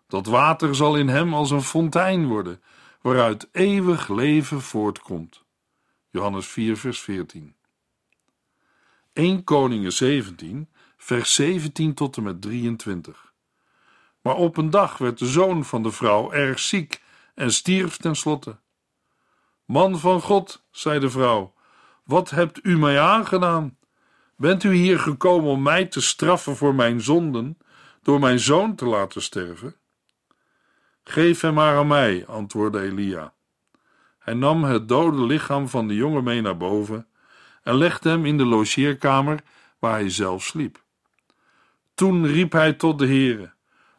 Dat 0.07 0.25
water 0.25 0.75
zal 0.75 0.95
in 0.95 1.07
hem 1.07 1.33
als 1.33 1.51
een 1.51 1.61
fontein 1.61 2.27
worden, 2.27 2.61
waaruit 3.01 3.49
eeuwig 3.51 4.07
leven 4.07 4.61
voortkomt. 4.61 5.43
Johannes 6.09 6.47
4, 6.47 6.77
vers 6.77 6.99
14. 6.99 7.55
1 9.13 9.43
Koningen 9.43 9.93
17, 9.93 10.69
vers 10.97 11.33
17 11.33 11.93
tot 11.93 12.17
en 12.17 12.23
met 12.23 12.41
23. 12.41 13.33
Maar 14.21 14.35
op 14.35 14.57
een 14.57 14.69
dag 14.69 14.97
werd 14.97 15.19
de 15.19 15.25
zoon 15.27 15.65
van 15.65 15.83
de 15.83 15.91
vrouw 15.91 16.31
erg 16.31 16.59
ziek 16.59 17.01
en 17.35 17.51
stierf 17.51 17.97
tenslotte. 17.97 18.59
Man 19.65 19.99
van 19.99 20.21
God, 20.21 20.63
zei 20.71 20.99
de 20.99 21.09
vrouw, 21.09 21.55
wat 22.07 22.29
hebt 22.29 22.59
u 22.63 22.77
mij 22.77 22.99
aangedaan? 22.99 23.77
Bent 24.35 24.63
u 24.63 24.73
hier 24.73 24.99
gekomen 24.99 25.49
om 25.49 25.61
mij 25.61 25.85
te 25.85 26.01
straffen 26.01 26.55
voor 26.55 26.75
mijn 26.75 27.01
zonden, 27.01 27.57
door 28.01 28.19
mijn 28.19 28.39
zoon 28.39 28.75
te 28.75 28.85
laten 28.85 29.21
sterven? 29.21 29.75
Geef 31.03 31.41
hem 31.41 31.53
maar 31.53 31.77
aan 31.77 31.87
mij, 31.87 32.25
antwoordde 32.27 32.81
Elia. 32.81 33.33
Hij 34.19 34.33
nam 34.33 34.63
het 34.63 34.87
dode 34.87 35.25
lichaam 35.25 35.67
van 35.67 35.87
de 35.87 35.95
jongen 35.95 36.23
mee 36.23 36.41
naar 36.41 36.57
boven 36.57 37.07
en 37.63 37.75
legde 37.75 38.09
hem 38.09 38.25
in 38.25 38.37
de 38.37 38.45
logeerkamer 38.45 39.43
waar 39.79 39.91
hij 39.91 40.09
zelf 40.09 40.43
sliep. 40.43 40.83
Toen 41.93 42.27
riep 42.27 42.51
hij 42.51 42.73
tot 42.73 42.99
de 42.99 43.05
Heere: 43.05 43.53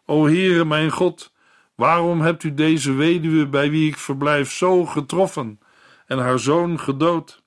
O 0.05 0.27
Heere, 0.27 0.65
mijn 0.65 0.91
God, 0.91 1.33
waarom 1.75 2.21
hebt 2.21 2.43
u 2.43 2.55
deze 2.55 2.93
weduwe 2.93 3.47
bij 3.47 3.71
wie 3.71 3.89
ik 3.89 3.97
verblijf 3.97 4.53
zo 4.53 4.85
getroffen 4.85 5.61
en 6.07 6.19
haar 6.19 6.39
zoon 6.39 6.81
gedood? 6.81 7.43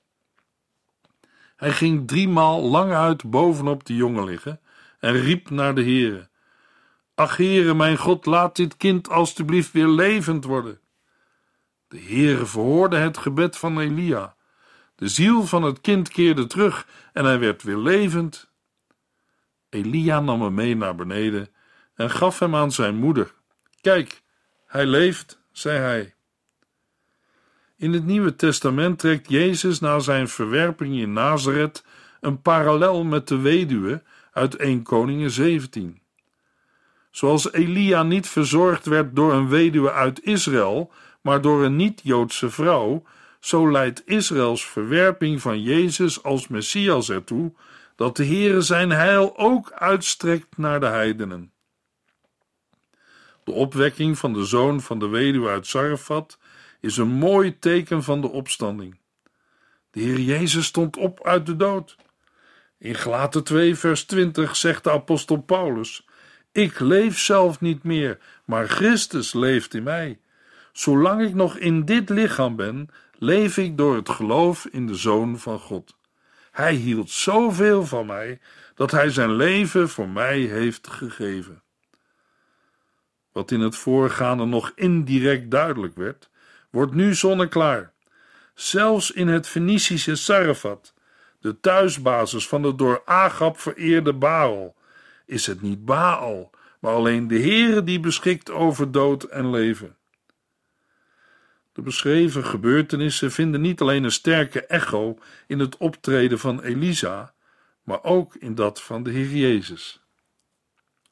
Hij 1.62 1.72
ging 1.72 2.08
driemaal 2.08 2.62
lang 2.62 2.92
uit 2.92 3.30
bovenop 3.30 3.86
de 3.86 3.96
jongen 3.96 4.24
liggen 4.24 4.60
en 4.98 5.12
riep 5.12 5.50
naar 5.50 5.74
de 5.74 5.82
Heere: 5.82 6.28
Ach, 7.14 7.36
Heere, 7.36 7.74
mijn 7.74 7.96
God, 7.96 8.26
laat 8.26 8.56
dit 8.56 8.76
kind 8.76 9.08
alstublieft 9.08 9.72
weer 9.72 9.88
levend 9.88 10.44
worden. 10.44 10.80
De 11.88 12.00
Heere 12.00 12.46
verhoorde 12.46 12.96
het 12.96 13.18
gebed 13.18 13.56
van 13.56 13.80
Elia. 13.80 14.34
De 14.94 15.08
ziel 15.08 15.42
van 15.42 15.62
het 15.62 15.80
kind 15.80 16.08
keerde 16.08 16.46
terug 16.46 16.86
en 17.12 17.24
hij 17.24 17.38
werd 17.38 17.62
weer 17.62 17.78
levend. 17.78 18.50
Elia 19.68 20.20
nam 20.20 20.42
hem 20.42 20.54
mee 20.54 20.76
naar 20.76 20.94
beneden 20.94 21.48
en 21.94 22.10
gaf 22.10 22.38
hem 22.38 22.54
aan 22.54 22.72
zijn 22.72 22.96
moeder. 22.96 23.34
Kijk, 23.80 24.22
hij 24.66 24.86
leeft, 24.86 25.42
zei 25.52 25.78
hij. 25.78 26.14
In 27.82 27.92
het 27.92 28.04
Nieuwe 28.04 28.36
Testament 28.36 28.98
trekt 28.98 29.28
Jezus 29.28 29.80
na 29.80 29.98
zijn 29.98 30.28
verwerping 30.28 30.96
in 30.96 31.12
Nazareth 31.12 31.84
een 32.20 32.42
parallel 32.42 33.04
met 33.04 33.28
de 33.28 33.38
weduwe 33.38 34.02
uit 34.32 34.56
1 34.56 34.82
Koningen 34.82 35.30
17. 35.30 36.00
Zoals 37.10 37.52
Elia 37.52 38.02
niet 38.02 38.28
verzorgd 38.28 38.86
werd 38.86 39.16
door 39.16 39.32
een 39.32 39.48
weduwe 39.48 39.92
uit 39.92 40.24
Israël, 40.24 40.92
maar 41.20 41.40
door 41.40 41.64
een 41.64 41.76
niet-Joodse 41.76 42.50
vrouw, 42.50 43.02
zo 43.40 43.70
leidt 43.70 44.02
Israëls 44.04 44.66
verwerping 44.66 45.40
van 45.40 45.62
Jezus 45.62 46.22
als 46.22 46.48
Messias 46.48 47.10
ertoe 47.10 47.52
dat 47.96 48.16
de 48.16 48.24
Heere 48.26 48.60
zijn 48.60 48.90
heil 48.90 49.38
ook 49.38 49.72
uitstrekt 49.72 50.56
naar 50.56 50.80
de 50.80 50.86
heidenen. 50.86 51.52
De 53.44 53.52
opwekking 53.52 54.18
van 54.18 54.32
de 54.32 54.44
zoon 54.44 54.80
van 54.80 54.98
de 54.98 55.08
weduwe 55.08 55.48
uit 55.48 55.66
Sarfat 55.66 56.38
is 56.82 56.96
een 56.96 57.08
mooi 57.08 57.58
teken 57.58 58.02
van 58.02 58.20
de 58.20 58.28
opstanding. 58.30 58.98
De 59.90 60.00
Heer 60.00 60.20
Jezus 60.20 60.66
stond 60.66 60.96
op 60.96 61.26
uit 61.26 61.46
de 61.46 61.56
dood. 61.56 61.96
In 62.78 62.94
Galaten 62.94 63.44
2 63.44 63.76
vers 63.76 64.04
20 64.04 64.56
zegt 64.56 64.84
de 64.84 64.90
apostel 64.90 65.36
Paulus: 65.36 66.06
Ik 66.52 66.80
leef 66.80 67.18
zelf 67.18 67.60
niet 67.60 67.82
meer, 67.82 68.18
maar 68.44 68.68
Christus 68.68 69.32
leeft 69.32 69.74
in 69.74 69.82
mij. 69.82 70.18
Zolang 70.72 71.22
ik 71.22 71.34
nog 71.34 71.56
in 71.56 71.84
dit 71.84 72.08
lichaam 72.08 72.56
ben, 72.56 72.88
leef 73.18 73.56
ik 73.56 73.76
door 73.76 73.96
het 73.96 74.08
geloof 74.08 74.66
in 74.66 74.86
de 74.86 74.94
Zoon 74.94 75.38
van 75.38 75.58
God. 75.58 75.96
Hij 76.50 76.74
hield 76.74 77.10
zoveel 77.10 77.86
van 77.86 78.06
mij 78.06 78.40
dat 78.74 78.90
hij 78.90 79.10
zijn 79.10 79.32
leven 79.32 79.88
voor 79.88 80.08
mij 80.08 80.38
heeft 80.38 80.88
gegeven. 80.88 81.62
Wat 83.32 83.50
in 83.50 83.60
het 83.60 83.76
voorgaande 83.76 84.44
nog 84.44 84.72
indirect 84.74 85.50
duidelijk 85.50 85.94
werd, 85.94 86.30
wordt 86.72 86.94
nu 86.94 87.14
zonneklaar. 87.14 87.92
Zelfs 88.54 89.10
in 89.10 89.28
het 89.28 89.48
Fenicische 89.48 90.16
Sarafat, 90.16 90.94
de 91.40 91.60
thuisbasis 91.60 92.48
van 92.48 92.62
de 92.62 92.74
door 92.74 93.02
Agab 93.04 93.60
vereerde 93.60 94.12
Baal, 94.12 94.74
is 95.26 95.46
het 95.46 95.62
niet 95.62 95.84
Baal, 95.84 96.50
maar 96.80 96.92
alleen 96.92 97.28
de 97.28 97.38
Heere 97.38 97.84
die 97.84 98.00
beschikt 98.00 98.50
over 98.50 98.92
dood 98.92 99.22
en 99.22 99.50
leven. 99.50 99.96
De 101.72 101.82
beschreven 101.82 102.44
gebeurtenissen 102.44 103.32
vinden 103.32 103.60
niet 103.60 103.80
alleen 103.80 104.04
een 104.04 104.12
sterke 104.12 104.66
echo 104.66 105.18
in 105.46 105.58
het 105.58 105.76
optreden 105.76 106.38
van 106.38 106.62
Elisa, 106.62 107.34
maar 107.82 108.04
ook 108.04 108.34
in 108.34 108.54
dat 108.54 108.82
van 108.82 109.02
de 109.02 109.10
Heer 109.10 109.36
Jezus. 109.36 110.00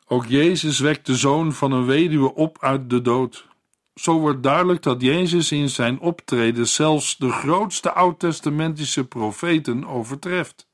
Ook 0.07 0.27
Jezus 0.27 0.79
wekt 0.79 1.07
de 1.07 1.17
zoon 1.17 1.53
van 1.53 1.73
een 1.73 1.87
weduwe 1.87 2.35
op 2.35 2.57
uit 2.61 2.91
de 2.91 3.03
dood. 3.03 3.49
Zo 3.95 4.19
wordt 4.19 4.43
duidelijk 4.43 4.83
dat 4.83 5.03
Jezus 5.03 5.53
in 5.53 5.69
zijn 5.69 6.01
optreden 6.01 6.69
zelfs 6.69 7.17
de 7.17 7.31
grootste 7.31 7.93
oud-testamentische 7.93 9.05
profeten 9.05 9.87
overtreft. 9.87 10.69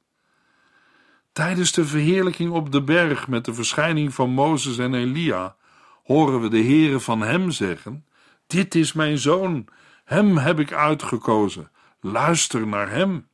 Tijdens 1.33 1.73
de 1.73 1.85
verheerlijking 1.85 2.51
op 2.51 2.73
de 2.73 2.83
berg 2.83 3.29
met 3.29 3.45
de 3.45 3.55
verschijning 3.55 4.15
van 4.15 4.31
Mozes 4.31 4.79
en 4.79 4.95
Elia 4.95 5.57
horen 6.05 6.41
we 6.41 6.49
de 6.49 6.63
Heere 6.63 7.01
van 7.01 7.21
hem 7.21 7.51
zeggen: 7.51 8.07
Dit 8.47 8.75
is 8.75 8.93
mijn 8.93 9.19
zoon, 9.19 9.67
hem 10.05 10.37
heb 10.37 10.59
ik 10.59 10.73
uitgekozen, 10.73 11.71
luister 12.01 12.67
naar 12.67 12.91
hem. 12.91 13.29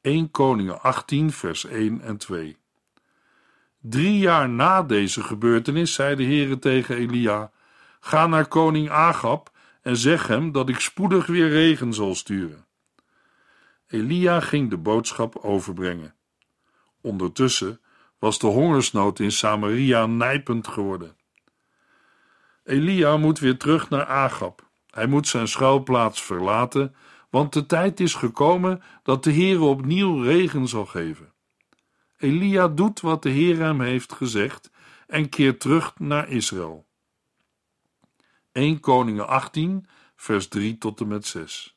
1 0.00 0.30
Koningen 0.30 0.82
18, 0.82 1.32
vers 1.32 1.64
1 1.64 2.00
en 2.00 2.16
2. 2.16 2.56
Drie 3.80 4.18
jaar 4.18 4.48
na 4.48 4.82
deze 4.82 5.22
gebeurtenis 5.22 5.94
zei 5.94 6.16
de 6.16 6.24
Heere 6.24 6.58
tegen 6.58 6.96
Elia: 6.96 7.52
Ga 8.06 8.26
naar 8.26 8.48
koning 8.48 8.90
Agab 8.90 9.50
en 9.82 9.96
zeg 9.96 10.26
hem 10.26 10.52
dat 10.52 10.68
ik 10.68 10.80
spoedig 10.80 11.26
weer 11.26 11.48
regen 11.48 11.92
zal 11.94 12.14
sturen. 12.14 12.66
Elia 13.86 14.40
ging 14.40 14.70
de 14.70 14.76
boodschap 14.76 15.36
overbrengen. 15.36 16.14
Ondertussen 17.00 17.80
was 18.18 18.38
de 18.38 18.46
hongersnood 18.46 19.18
in 19.18 19.32
Samaria 19.32 20.06
nijpend 20.06 20.68
geworden. 20.68 21.16
Elia 22.64 23.16
moet 23.16 23.38
weer 23.38 23.58
terug 23.58 23.90
naar 23.90 24.06
Agab. 24.06 24.68
Hij 24.90 25.06
moet 25.06 25.28
zijn 25.28 25.48
schuilplaats 25.48 26.22
verlaten, 26.22 26.94
want 27.30 27.52
de 27.52 27.66
tijd 27.66 28.00
is 28.00 28.14
gekomen 28.14 28.82
dat 29.02 29.24
de 29.24 29.30
Heer 29.30 29.60
opnieuw 29.60 30.22
regen 30.22 30.68
zal 30.68 30.86
geven. 30.86 31.32
Elia 32.18 32.68
doet 32.68 33.00
wat 33.00 33.22
de 33.22 33.30
Heer 33.30 33.58
hem 33.58 33.80
heeft 33.80 34.12
gezegd 34.12 34.70
en 35.06 35.28
keert 35.28 35.60
terug 35.60 35.94
naar 35.98 36.28
Israël. 36.28 36.86
1 38.54 38.80
Koningen 38.80 39.28
18, 39.28 39.86
vers 40.16 40.48
3 40.48 40.78
tot 40.78 41.00
en 41.00 41.08
met 41.08 41.26
6. 41.26 41.76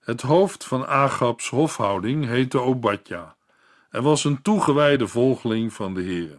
Het 0.00 0.22
hoofd 0.22 0.64
van 0.64 0.86
Agabs 0.86 1.48
hofhouding 1.48 2.26
heette 2.26 2.60
Obadja 2.60 3.36
en 3.90 4.02
was 4.02 4.24
een 4.24 4.42
toegewijde 4.42 5.08
volgeling 5.08 5.72
van 5.72 5.94
de 5.94 6.02
Heer. 6.02 6.38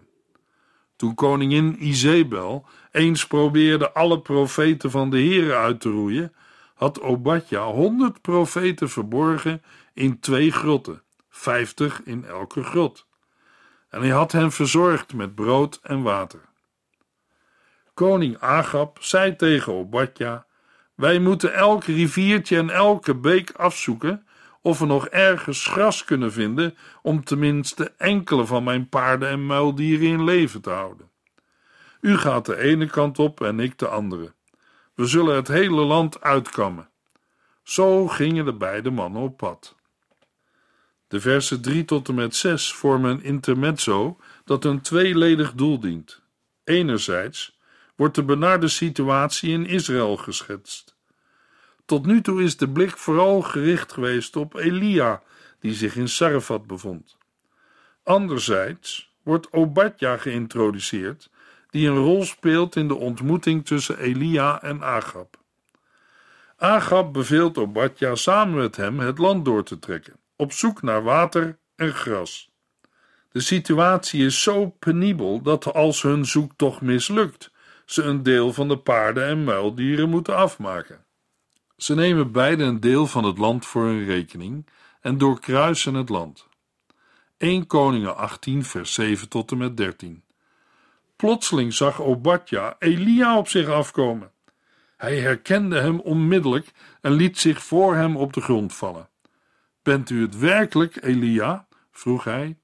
Toen 0.96 1.16
koningin 1.16 1.86
Izebel 1.86 2.66
eens 2.92 3.28
probeerde 3.28 3.92
alle 3.92 4.20
profeten 4.20 4.92
van 4.92 5.10
de 5.10 5.18
Heer 5.18 5.56
uit 5.56 5.80
te 5.82 5.90
roeien, 5.90 6.34
had 6.74 7.02
Obadja 7.02 7.66
honderd 7.66 8.22
profeten 8.22 8.90
verborgen 8.90 9.62
in 9.94 10.20
twee 10.20 10.52
grotten, 10.52 11.04
vijftig 11.30 12.04
in 12.04 12.26
elke 12.26 12.64
grot. 12.64 13.08
En 13.90 14.02
hij 14.02 14.10
had 14.10 14.32
hen 14.32 14.52
verzorgd 14.52 15.14
met 15.14 15.36
brood 15.36 15.80
en 15.84 16.02
water. 16.02 16.42
Koning 17.94 18.38
Agab 18.40 18.98
zei 19.02 19.36
tegen 19.36 19.74
Obadja: 19.74 20.46
Wij 20.96 21.20
moeten 21.20 21.54
elk 21.54 21.84
riviertje 21.84 22.58
en 22.58 22.70
elke 22.70 23.16
beek 23.16 23.52
afzoeken 23.52 24.26
of 24.62 24.80
we 24.80 24.86
nog 24.86 25.08
ergens 25.08 25.66
gras 25.66 26.04
kunnen 26.04 26.32
vinden 26.32 26.78
om 27.02 27.24
tenminste 27.24 27.94
enkele 27.98 28.46
van 28.46 28.64
mijn 28.64 28.90
paarden 28.90 29.30
en 29.30 29.46
muildieren 29.46 30.08
in 30.08 30.24
leven 30.24 30.62
te 30.62 30.70
houden. 30.70 31.10
U 32.02 32.18
gaat 32.18 32.46
de 32.46 32.58
ene 32.58 32.90
kant 32.90 33.20
op 33.20 33.42
en 33.42 33.60
ik 33.60 33.80
de 33.80 33.88
andere. 33.88 34.34
We 34.94 35.06
zullen 35.06 35.36
het 35.36 35.48
hele 35.48 35.82
land 35.82 36.22
uitkammen. 36.22 36.90
Zo 37.64 38.08
gingen 38.08 38.46
de 38.46 38.54
beide 38.54 38.90
mannen 38.90 39.22
op 39.22 39.38
pad. 39.38 39.76
De 41.08 41.20
versen 41.20 41.62
3 41.62 41.86
tot 41.86 42.08
en 42.08 42.16
met 42.16 42.36
6 42.36 42.74
vormen 42.74 43.12
een 43.12 43.24
intermezzo 43.24 44.18
dat 44.46 44.66
een 44.66 44.82
tweeledig 44.82 45.54
doel 45.54 45.80
dient. 45.80 46.22
Enerzijds 46.64 47.53
wordt 47.96 48.16
de 48.16 48.24
benarde 48.24 48.68
situatie 48.68 49.52
in 49.52 49.66
Israël 49.66 50.18
geschetst. 50.18 50.96
Tot 51.86 52.06
nu 52.06 52.22
toe 52.22 52.44
is 52.44 52.58
de 52.58 52.70
blik 52.70 52.98
vooral 52.98 53.42
gericht 53.42 53.92
geweest 53.92 54.36
op 54.36 54.56
Elia, 54.56 55.22
die 55.60 55.74
zich 55.74 55.96
in 55.96 56.10
Sarfat 56.10 56.68
bevond. 56.68 57.18
Anderzijds 58.04 59.14
wordt 59.24 59.52
Obadja 59.52 60.18
geïntroduceerd, 60.18 61.30
die 61.70 61.88
een 61.88 61.98
rol 61.98 62.24
speelt 62.24 62.76
in 62.76 62.88
de 62.88 62.96
ontmoeting 62.96 63.66
tussen 63.66 63.98
Elia 63.98 64.62
en 64.62 64.84
Agab. 64.84 65.42
Agab 66.58 67.14
beveelt 67.14 67.58
Obadja 67.58 68.16
samen 68.16 68.56
met 68.56 68.76
hem 68.76 69.00
het 69.00 69.18
land 69.18 69.46
door 69.46 69.64
te 69.64 69.80
trekken, 69.80 70.14
op 70.36 70.52
zoek 70.52 70.82
naar 70.82 71.04
water 71.04 71.58
en 71.76 71.94
gras. 71.94 72.52
De 73.32 73.40
situatie 73.40 74.26
is 74.26 74.44
zo 74.44 74.70
penibel 74.70 75.42
dat 75.42 75.74
als 75.74 76.02
hun 76.02 76.26
zoektocht 76.26 76.82
mislukt, 76.82 77.52
ze 77.86 78.04
een 78.04 78.24
deel 78.24 78.54
van 78.54 78.68
de 78.68 78.78
paarden 78.78 79.28
en 79.28 79.44
muildieren 79.44 80.10
moeten 80.10 80.36
afmaken. 80.36 81.06
Ze 81.78 81.96
nemen 81.96 82.32
beide 82.32 82.64
een 82.64 82.80
deel 82.80 83.08
van 83.08 83.24
het 83.24 83.38
land 83.38 83.66
voor 83.66 83.84
hun 83.84 84.06
rekening 84.06 84.68
en 85.02 85.18
doorkruisen 85.18 85.94
het 85.94 86.10
land. 86.10 86.48
1 87.38 87.68
Koningen 87.68 88.18
18 88.18 88.64
vers 88.64 88.94
7 88.94 89.30
tot 89.30 89.52
en 89.52 89.58
met 89.58 89.78
13 89.78 90.24
Plotseling 91.16 91.74
zag 91.74 92.02
Obadja 92.02 92.76
Elia 92.80 93.38
op 93.38 93.48
zich 93.48 93.68
afkomen. 93.68 94.32
Hij 94.98 95.20
herkende 95.20 95.80
hem 95.80 96.00
onmiddellijk 96.00 96.72
en 97.02 97.12
liet 97.12 97.40
zich 97.40 97.64
voor 97.64 97.96
hem 97.96 98.18
op 98.18 98.34
de 98.34 98.42
grond 98.42 98.74
vallen. 98.74 99.10
Bent 99.82 100.10
u 100.10 100.22
het 100.22 100.38
werkelijk, 100.38 101.04
Elia? 101.04 101.68
vroeg 101.92 102.24
hij. 102.24 102.58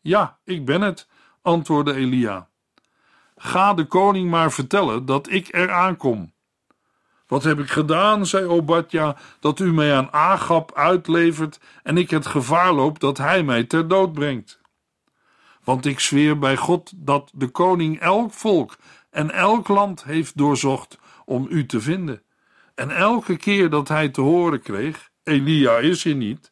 Ja, 0.00 0.38
ik 0.44 0.64
ben 0.64 0.80
het, 0.80 1.08
antwoordde 1.42 1.94
Elia. 1.94 2.48
Ga 3.46 3.74
de 3.74 3.84
koning 3.84 4.30
maar 4.30 4.52
vertellen 4.52 5.06
dat 5.06 5.30
ik 5.30 5.54
eraan 5.54 5.96
kom. 5.96 6.32
Wat 7.26 7.42
heb 7.42 7.58
ik 7.58 7.70
gedaan, 7.70 8.26
zei 8.26 8.46
Obadja, 8.46 9.16
dat 9.40 9.58
u 9.58 9.72
mij 9.72 9.94
aan 9.94 10.12
Agab 10.12 10.74
uitlevert 10.74 11.60
en 11.82 11.96
ik 11.96 12.10
het 12.10 12.26
gevaar 12.26 12.72
loop 12.72 13.00
dat 13.00 13.18
hij 13.18 13.42
mij 13.42 13.64
ter 13.64 13.88
dood 13.88 14.12
brengt? 14.12 14.60
Want 15.64 15.86
ik 15.86 16.00
zweer 16.00 16.38
bij 16.38 16.56
God 16.56 16.92
dat 16.96 17.30
de 17.34 17.48
koning 17.48 18.00
elk 18.00 18.32
volk 18.32 18.76
en 19.10 19.30
elk 19.30 19.68
land 19.68 20.04
heeft 20.04 20.36
doorzocht 20.36 20.98
om 21.24 21.46
u 21.50 21.66
te 21.66 21.80
vinden. 21.80 22.22
En 22.74 22.90
elke 22.90 23.36
keer 23.36 23.70
dat 23.70 23.88
hij 23.88 24.08
te 24.08 24.20
horen 24.20 24.62
kreeg: 24.62 25.10
Elia 25.22 25.78
is 25.78 26.02
hier 26.02 26.14
niet, 26.14 26.50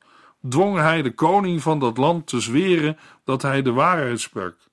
dwong 0.49 0.77
hij 0.77 1.03
de 1.03 1.15
koning 1.15 1.63
van 1.63 1.79
dat 1.79 1.97
land 1.97 2.27
te 2.27 2.41
zweren 2.41 2.99
dat 3.25 3.43
hij 3.43 3.63
de 3.63 3.73
waarheid 3.73 4.21
sprak. 4.21 4.71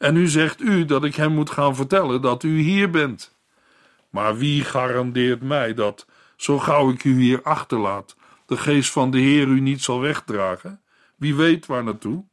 En 0.00 0.14
nu 0.14 0.28
zegt 0.28 0.60
u 0.60 0.84
dat 0.84 1.04
ik 1.04 1.14
hem 1.14 1.32
moet 1.32 1.50
gaan 1.50 1.76
vertellen 1.76 2.22
dat 2.22 2.42
u 2.42 2.58
hier 2.58 2.90
bent. 2.90 3.36
Maar 4.10 4.36
wie 4.36 4.64
garandeert 4.64 5.42
mij 5.42 5.74
dat, 5.74 6.06
zo 6.36 6.58
gauw 6.58 6.90
ik 6.90 7.04
u 7.04 7.20
hier 7.20 7.42
achterlaat, 7.42 8.16
de 8.46 8.56
geest 8.56 8.90
van 8.90 9.10
de 9.10 9.18
Heer 9.18 9.46
u 9.46 9.60
niet 9.60 9.82
zal 9.82 10.00
wegdragen? 10.00 10.80
Wie 11.16 11.34
weet 11.34 11.66
waar 11.66 11.84
naartoe? 11.84 12.24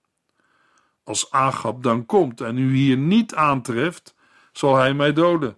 Als 1.04 1.32
Agab 1.32 1.84
dan 1.84 2.06
komt 2.06 2.42
en 2.42 2.58
u 2.58 2.76
hier 2.76 2.98
niet 2.98 3.36
aantreft, 3.36 4.16
zal 4.52 4.76
hij 4.76 4.94
mij 4.94 5.14
doden. 5.14 5.58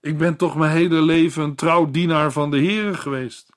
Ik 0.00 0.18
ben 0.18 0.36
toch 0.36 0.56
mijn 0.56 0.72
hele 0.72 1.02
leven 1.02 1.42
een 1.42 1.54
trouw 1.54 1.90
dienaar 1.90 2.32
van 2.32 2.50
de 2.50 2.56
Heere 2.56 2.94
geweest. 2.94 3.50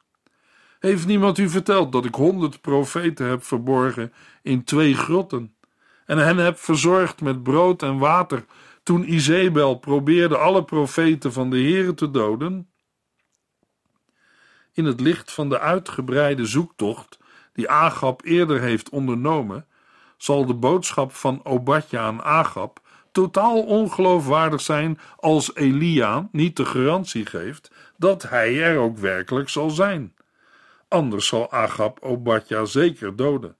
Heeft 0.80 1.06
niemand 1.06 1.38
u 1.38 1.50
verteld 1.50 1.92
dat 1.92 2.06
ik 2.06 2.16
honderd 2.16 2.62
profeten 2.62 3.28
heb 3.28 3.44
verborgen 3.44 4.14
in 4.42 4.64
twee 4.64 4.96
grotten 4.96 5.56
en 6.14 6.26
hen 6.26 6.38
heb 6.38 6.58
verzorgd 6.58 7.22
met 7.22 7.44
brood 7.44 7.84
en 7.84 7.98
water 7.98 8.46
toen 8.84 9.14
Izebel 9.14 9.76
probeerde 9.76 10.38
alle 10.38 10.64
profeten 10.64 11.34
van 11.34 11.50
de 11.50 11.58
Heere 11.58 11.94
te 11.94 12.12
doden? 12.12 12.70
In 14.74 14.86
het 14.86 15.00
licht 15.00 15.32
van 15.32 15.50
de 15.50 15.60
uitgebreide 15.60 16.46
zoektocht 16.46 17.20
die 17.54 17.70
Agab 17.70 18.22
eerder 18.24 18.62
heeft 18.62 18.90
ondernomen, 18.90 19.68
zal 20.18 20.46
de 20.46 20.54
boodschap 20.54 21.12
van 21.12 21.46
Obadja 21.46 22.02
aan 22.02 22.24
Agab 22.24 22.80
totaal 23.12 23.64
ongeloofwaardig 23.64 24.62
zijn 24.62 25.00
als 25.16 25.56
Elia 25.56 26.30
niet 26.32 26.58
de 26.58 26.66
garantie 26.66 27.26
geeft 27.26 27.72
dat 27.98 28.24
hij 28.24 28.64
er 28.64 28.78
ook 28.78 28.98
werkelijk 28.98 29.50
zal 29.50 29.70
zijn. 29.70 30.16
Anders 30.88 31.28
zal 31.28 31.52
Agab 31.52 32.00
Obadja 32.02 32.66
zeker 32.66 33.16
doden. 33.16 33.58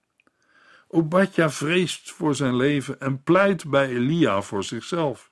Obadja 0.94 1.50
vreest 1.50 2.10
voor 2.10 2.34
zijn 2.34 2.56
leven 2.56 3.00
en 3.00 3.22
pleit 3.22 3.70
bij 3.70 3.88
Elia 3.88 4.42
voor 4.42 4.64
zichzelf. 4.64 5.30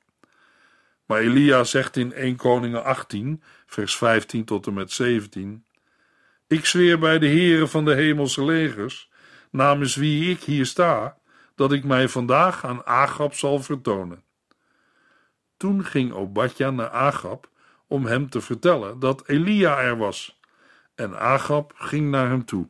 Maar 1.07 1.21
Elia 1.21 1.65
zegt 1.65 1.97
in 1.97 2.13
1 2.13 2.37
Koningen 2.37 2.85
18, 2.85 3.43
vers 3.67 3.97
15 3.97 4.45
tot 4.45 4.67
en 4.67 4.75
met 4.75 4.93
17: 4.93 5.65
Ik 6.47 6.65
zweer 6.65 6.99
bij 6.99 7.19
de 7.19 7.27
heren 7.27 7.69
van 7.69 7.85
de 7.85 7.95
hemelse 7.95 8.45
legers, 8.45 9.11
namens 9.51 9.95
wie 9.95 10.31
ik 10.31 10.43
hier 10.43 10.67
sta, 10.67 11.19
dat 11.55 11.73
ik 11.73 11.85
mij 11.85 12.09
vandaag 12.09 12.65
aan 12.65 12.87
Agab 12.87 13.35
zal 13.35 13.63
vertonen. 13.63 14.23
Toen 15.57 15.85
ging 15.85 16.13
Obadja 16.13 16.71
naar 16.71 16.91
Agab 16.91 17.49
om 17.87 18.07
hem 18.07 18.31
te 18.31 18.41
vertellen 18.41 18.99
dat 18.99 19.29
Elia 19.29 19.81
er 19.81 19.97
was, 19.97 20.41
en 20.95 21.19
Agab 21.19 21.73
ging 21.77 22.11
naar 22.11 22.29
hem 22.29 22.45
toe. 22.45 22.69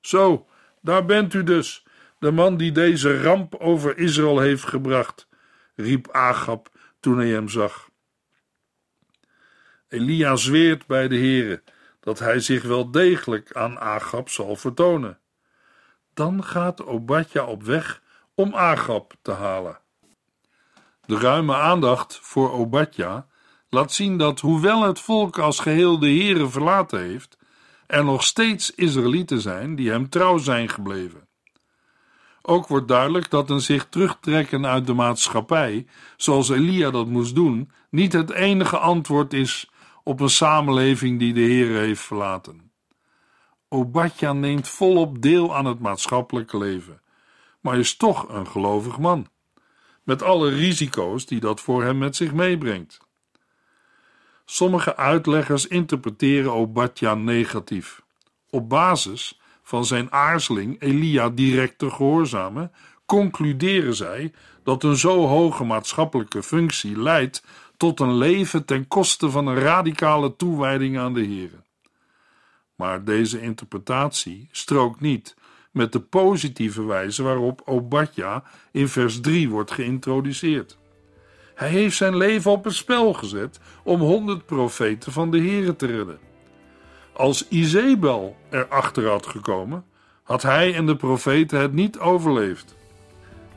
Zo, 0.00 0.46
daar 0.80 1.04
bent 1.04 1.34
u 1.34 1.42
dus, 1.42 1.85
de 2.18 2.30
man 2.30 2.56
die 2.56 2.72
deze 2.72 3.22
ramp 3.22 3.54
over 3.54 3.98
Israël 3.98 4.38
heeft 4.38 4.64
gebracht, 4.64 5.28
riep 5.74 6.10
Agab 6.10 6.68
toen 7.00 7.18
hij 7.18 7.28
hem 7.28 7.48
zag. 7.48 7.88
Elia 9.88 10.36
zweert 10.36 10.86
bij 10.86 11.08
de 11.08 11.16
Heere 11.16 11.62
dat 12.00 12.18
hij 12.18 12.40
zich 12.40 12.62
wel 12.62 12.90
degelijk 12.90 13.52
aan 13.52 13.78
Agab 13.78 14.28
zal 14.28 14.56
vertonen. 14.56 15.18
Dan 16.14 16.44
gaat 16.44 16.84
Obadja 16.84 17.44
op 17.44 17.62
weg 17.62 18.02
om 18.34 18.54
Agab 18.54 19.14
te 19.22 19.32
halen. 19.32 19.80
De 21.06 21.18
ruime 21.18 21.54
aandacht 21.54 22.18
voor 22.22 22.52
Obadja 22.52 23.26
laat 23.68 23.92
zien 23.92 24.18
dat, 24.18 24.40
hoewel 24.40 24.82
het 24.82 25.00
volk 25.00 25.38
als 25.38 25.58
geheel 25.58 25.98
de 25.98 26.06
Heere 26.06 26.48
verlaten 26.48 27.00
heeft, 27.00 27.38
er 27.86 28.04
nog 28.04 28.24
steeds 28.24 28.74
Israëlieten 28.74 29.40
zijn 29.40 29.76
die 29.76 29.90
hem 29.90 30.08
trouw 30.08 30.38
zijn 30.38 30.68
gebleven. 30.68 31.25
Ook 32.48 32.66
wordt 32.66 32.88
duidelijk 32.88 33.30
dat 33.30 33.50
een 33.50 33.60
zich 33.60 33.86
terugtrekken 33.88 34.66
uit 34.66 34.86
de 34.86 34.92
maatschappij, 34.92 35.86
zoals 36.16 36.48
Elia 36.48 36.90
dat 36.90 37.06
moest 37.06 37.34
doen, 37.34 37.70
niet 37.90 38.12
het 38.12 38.30
enige 38.30 38.78
antwoord 38.78 39.32
is 39.32 39.70
op 40.02 40.20
een 40.20 40.30
samenleving 40.30 41.18
die 41.18 41.32
de 41.32 41.40
Heer 41.40 41.78
heeft 41.78 42.00
verlaten. 42.00 42.70
Obadja 43.68 44.32
neemt 44.32 44.68
volop 44.68 45.22
deel 45.22 45.56
aan 45.56 45.64
het 45.64 45.78
maatschappelijke 45.78 46.58
leven, 46.58 47.00
maar 47.60 47.78
is 47.78 47.96
toch 47.96 48.28
een 48.28 48.46
gelovig 48.46 48.98
man, 48.98 49.28
met 50.02 50.22
alle 50.22 50.50
risico's 50.50 51.26
die 51.26 51.40
dat 51.40 51.60
voor 51.60 51.82
hem 51.82 51.98
met 51.98 52.16
zich 52.16 52.32
meebrengt. 52.32 52.98
Sommige 54.44 54.96
uitleggers 54.96 55.66
interpreteren 55.66 56.52
Obadja 56.52 57.14
negatief, 57.14 58.02
op 58.50 58.68
basis 58.68 59.40
van 59.66 59.84
zijn 59.84 60.12
aarzeling 60.12 60.80
Elia 60.80 61.28
direct 61.28 61.78
te 61.78 61.90
gehoorzamen, 61.90 62.72
concluderen 63.06 63.94
zij 63.94 64.32
dat 64.62 64.82
een 64.82 64.96
zo 64.96 65.26
hoge 65.26 65.64
maatschappelijke 65.64 66.42
functie 66.42 67.00
leidt 67.00 67.44
tot 67.76 68.00
een 68.00 68.14
leven 68.14 68.64
ten 68.64 68.88
koste 68.88 69.30
van 69.30 69.46
een 69.46 69.58
radicale 69.58 70.36
toewijding 70.36 70.98
aan 70.98 71.14
de 71.14 71.20
Heer. 71.20 71.50
Maar 72.74 73.04
deze 73.04 73.40
interpretatie 73.40 74.48
strookt 74.50 75.00
niet 75.00 75.36
met 75.70 75.92
de 75.92 76.00
positieve 76.00 76.84
wijze 76.84 77.22
waarop 77.22 77.62
Obadja 77.64 78.44
in 78.72 78.88
vers 78.88 79.20
3 79.20 79.48
wordt 79.48 79.70
geïntroduceerd. 79.70 80.78
Hij 81.54 81.68
heeft 81.68 81.96
zijn 81.96 82.16
leven 82.16 82.50
op 82.50 82.64
het 82.64 82.74
spel 82.74 83.12
gezet 83.12 83.60
om 83.84 84.00
honderd 84.00 84.46
profeten 84.46 85.12
van 85.12 85.30
de 85.30 85.38
Heere 85.38 85.76
te 85.76 85.86
redden. 85.86 86.18
Als 87.16 87.48
Izebel 87.48 88.36
erachter 88.50 89.08
had 89.08 89.26
gekomen, 89.26 89.84
had 90.22 90.42
hij 90.42 90.74
en 90.74 90.86
de 90.86 90.96
profeten 90.96 91.60
het 91.60 91.72
niet 91.72 91.98
overleefd. 91.98 92.76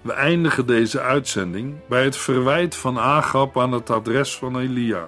We 0.02 0.14
eindigen 0.14 0.66
deze 0.66 1.02
uitzending 1.02 1.76
bij 1.88 2.04
het 2.04 2.18
verwijt 2.18 2.76
van 2.76 3.00
Agab 3.00 3.60
aan 3.60 3.72
het 3.72 3.90
adres 3.90 4.38
van 4.38 4.60
Elia. 4.60 5.08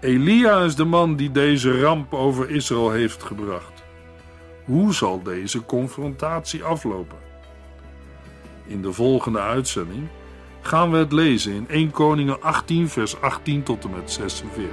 Elia 0.00 0.62
is 0.62 0.74
de 0.74 0.84
man 0.84 1.16
die 1.16 1.30
deze 1.30 1.80
ramp 1.80 2.14
over 2.14 2.50
Israël 2.50 2.90
heeft 2.90 3.22
gebracht. 3.22 3.82
Hoe 4.64 4.94
zal 4.94 5.22
deze 5.22 5.64
confrontatie 5.64 6.64
aflopen? 6.64 7.18
In 8.66 8.82
de 8.82 8.92
volgende 8.92 9.40
uitzending 9.40 10.08
gaan 10.60 10.90
we 10.90 10.96
het 10.96 11.12
lezen 11.12 11.52
in 11.52 11.68
1 11.68 11.90
Koningen 11.90 12.42
18 12.42 12.88
vers 12.88 13.20
18 13.20 13.62
tot 13.62 13.84
en 13.84 13.90
met 13.90 14.10
46. 14.10 14.72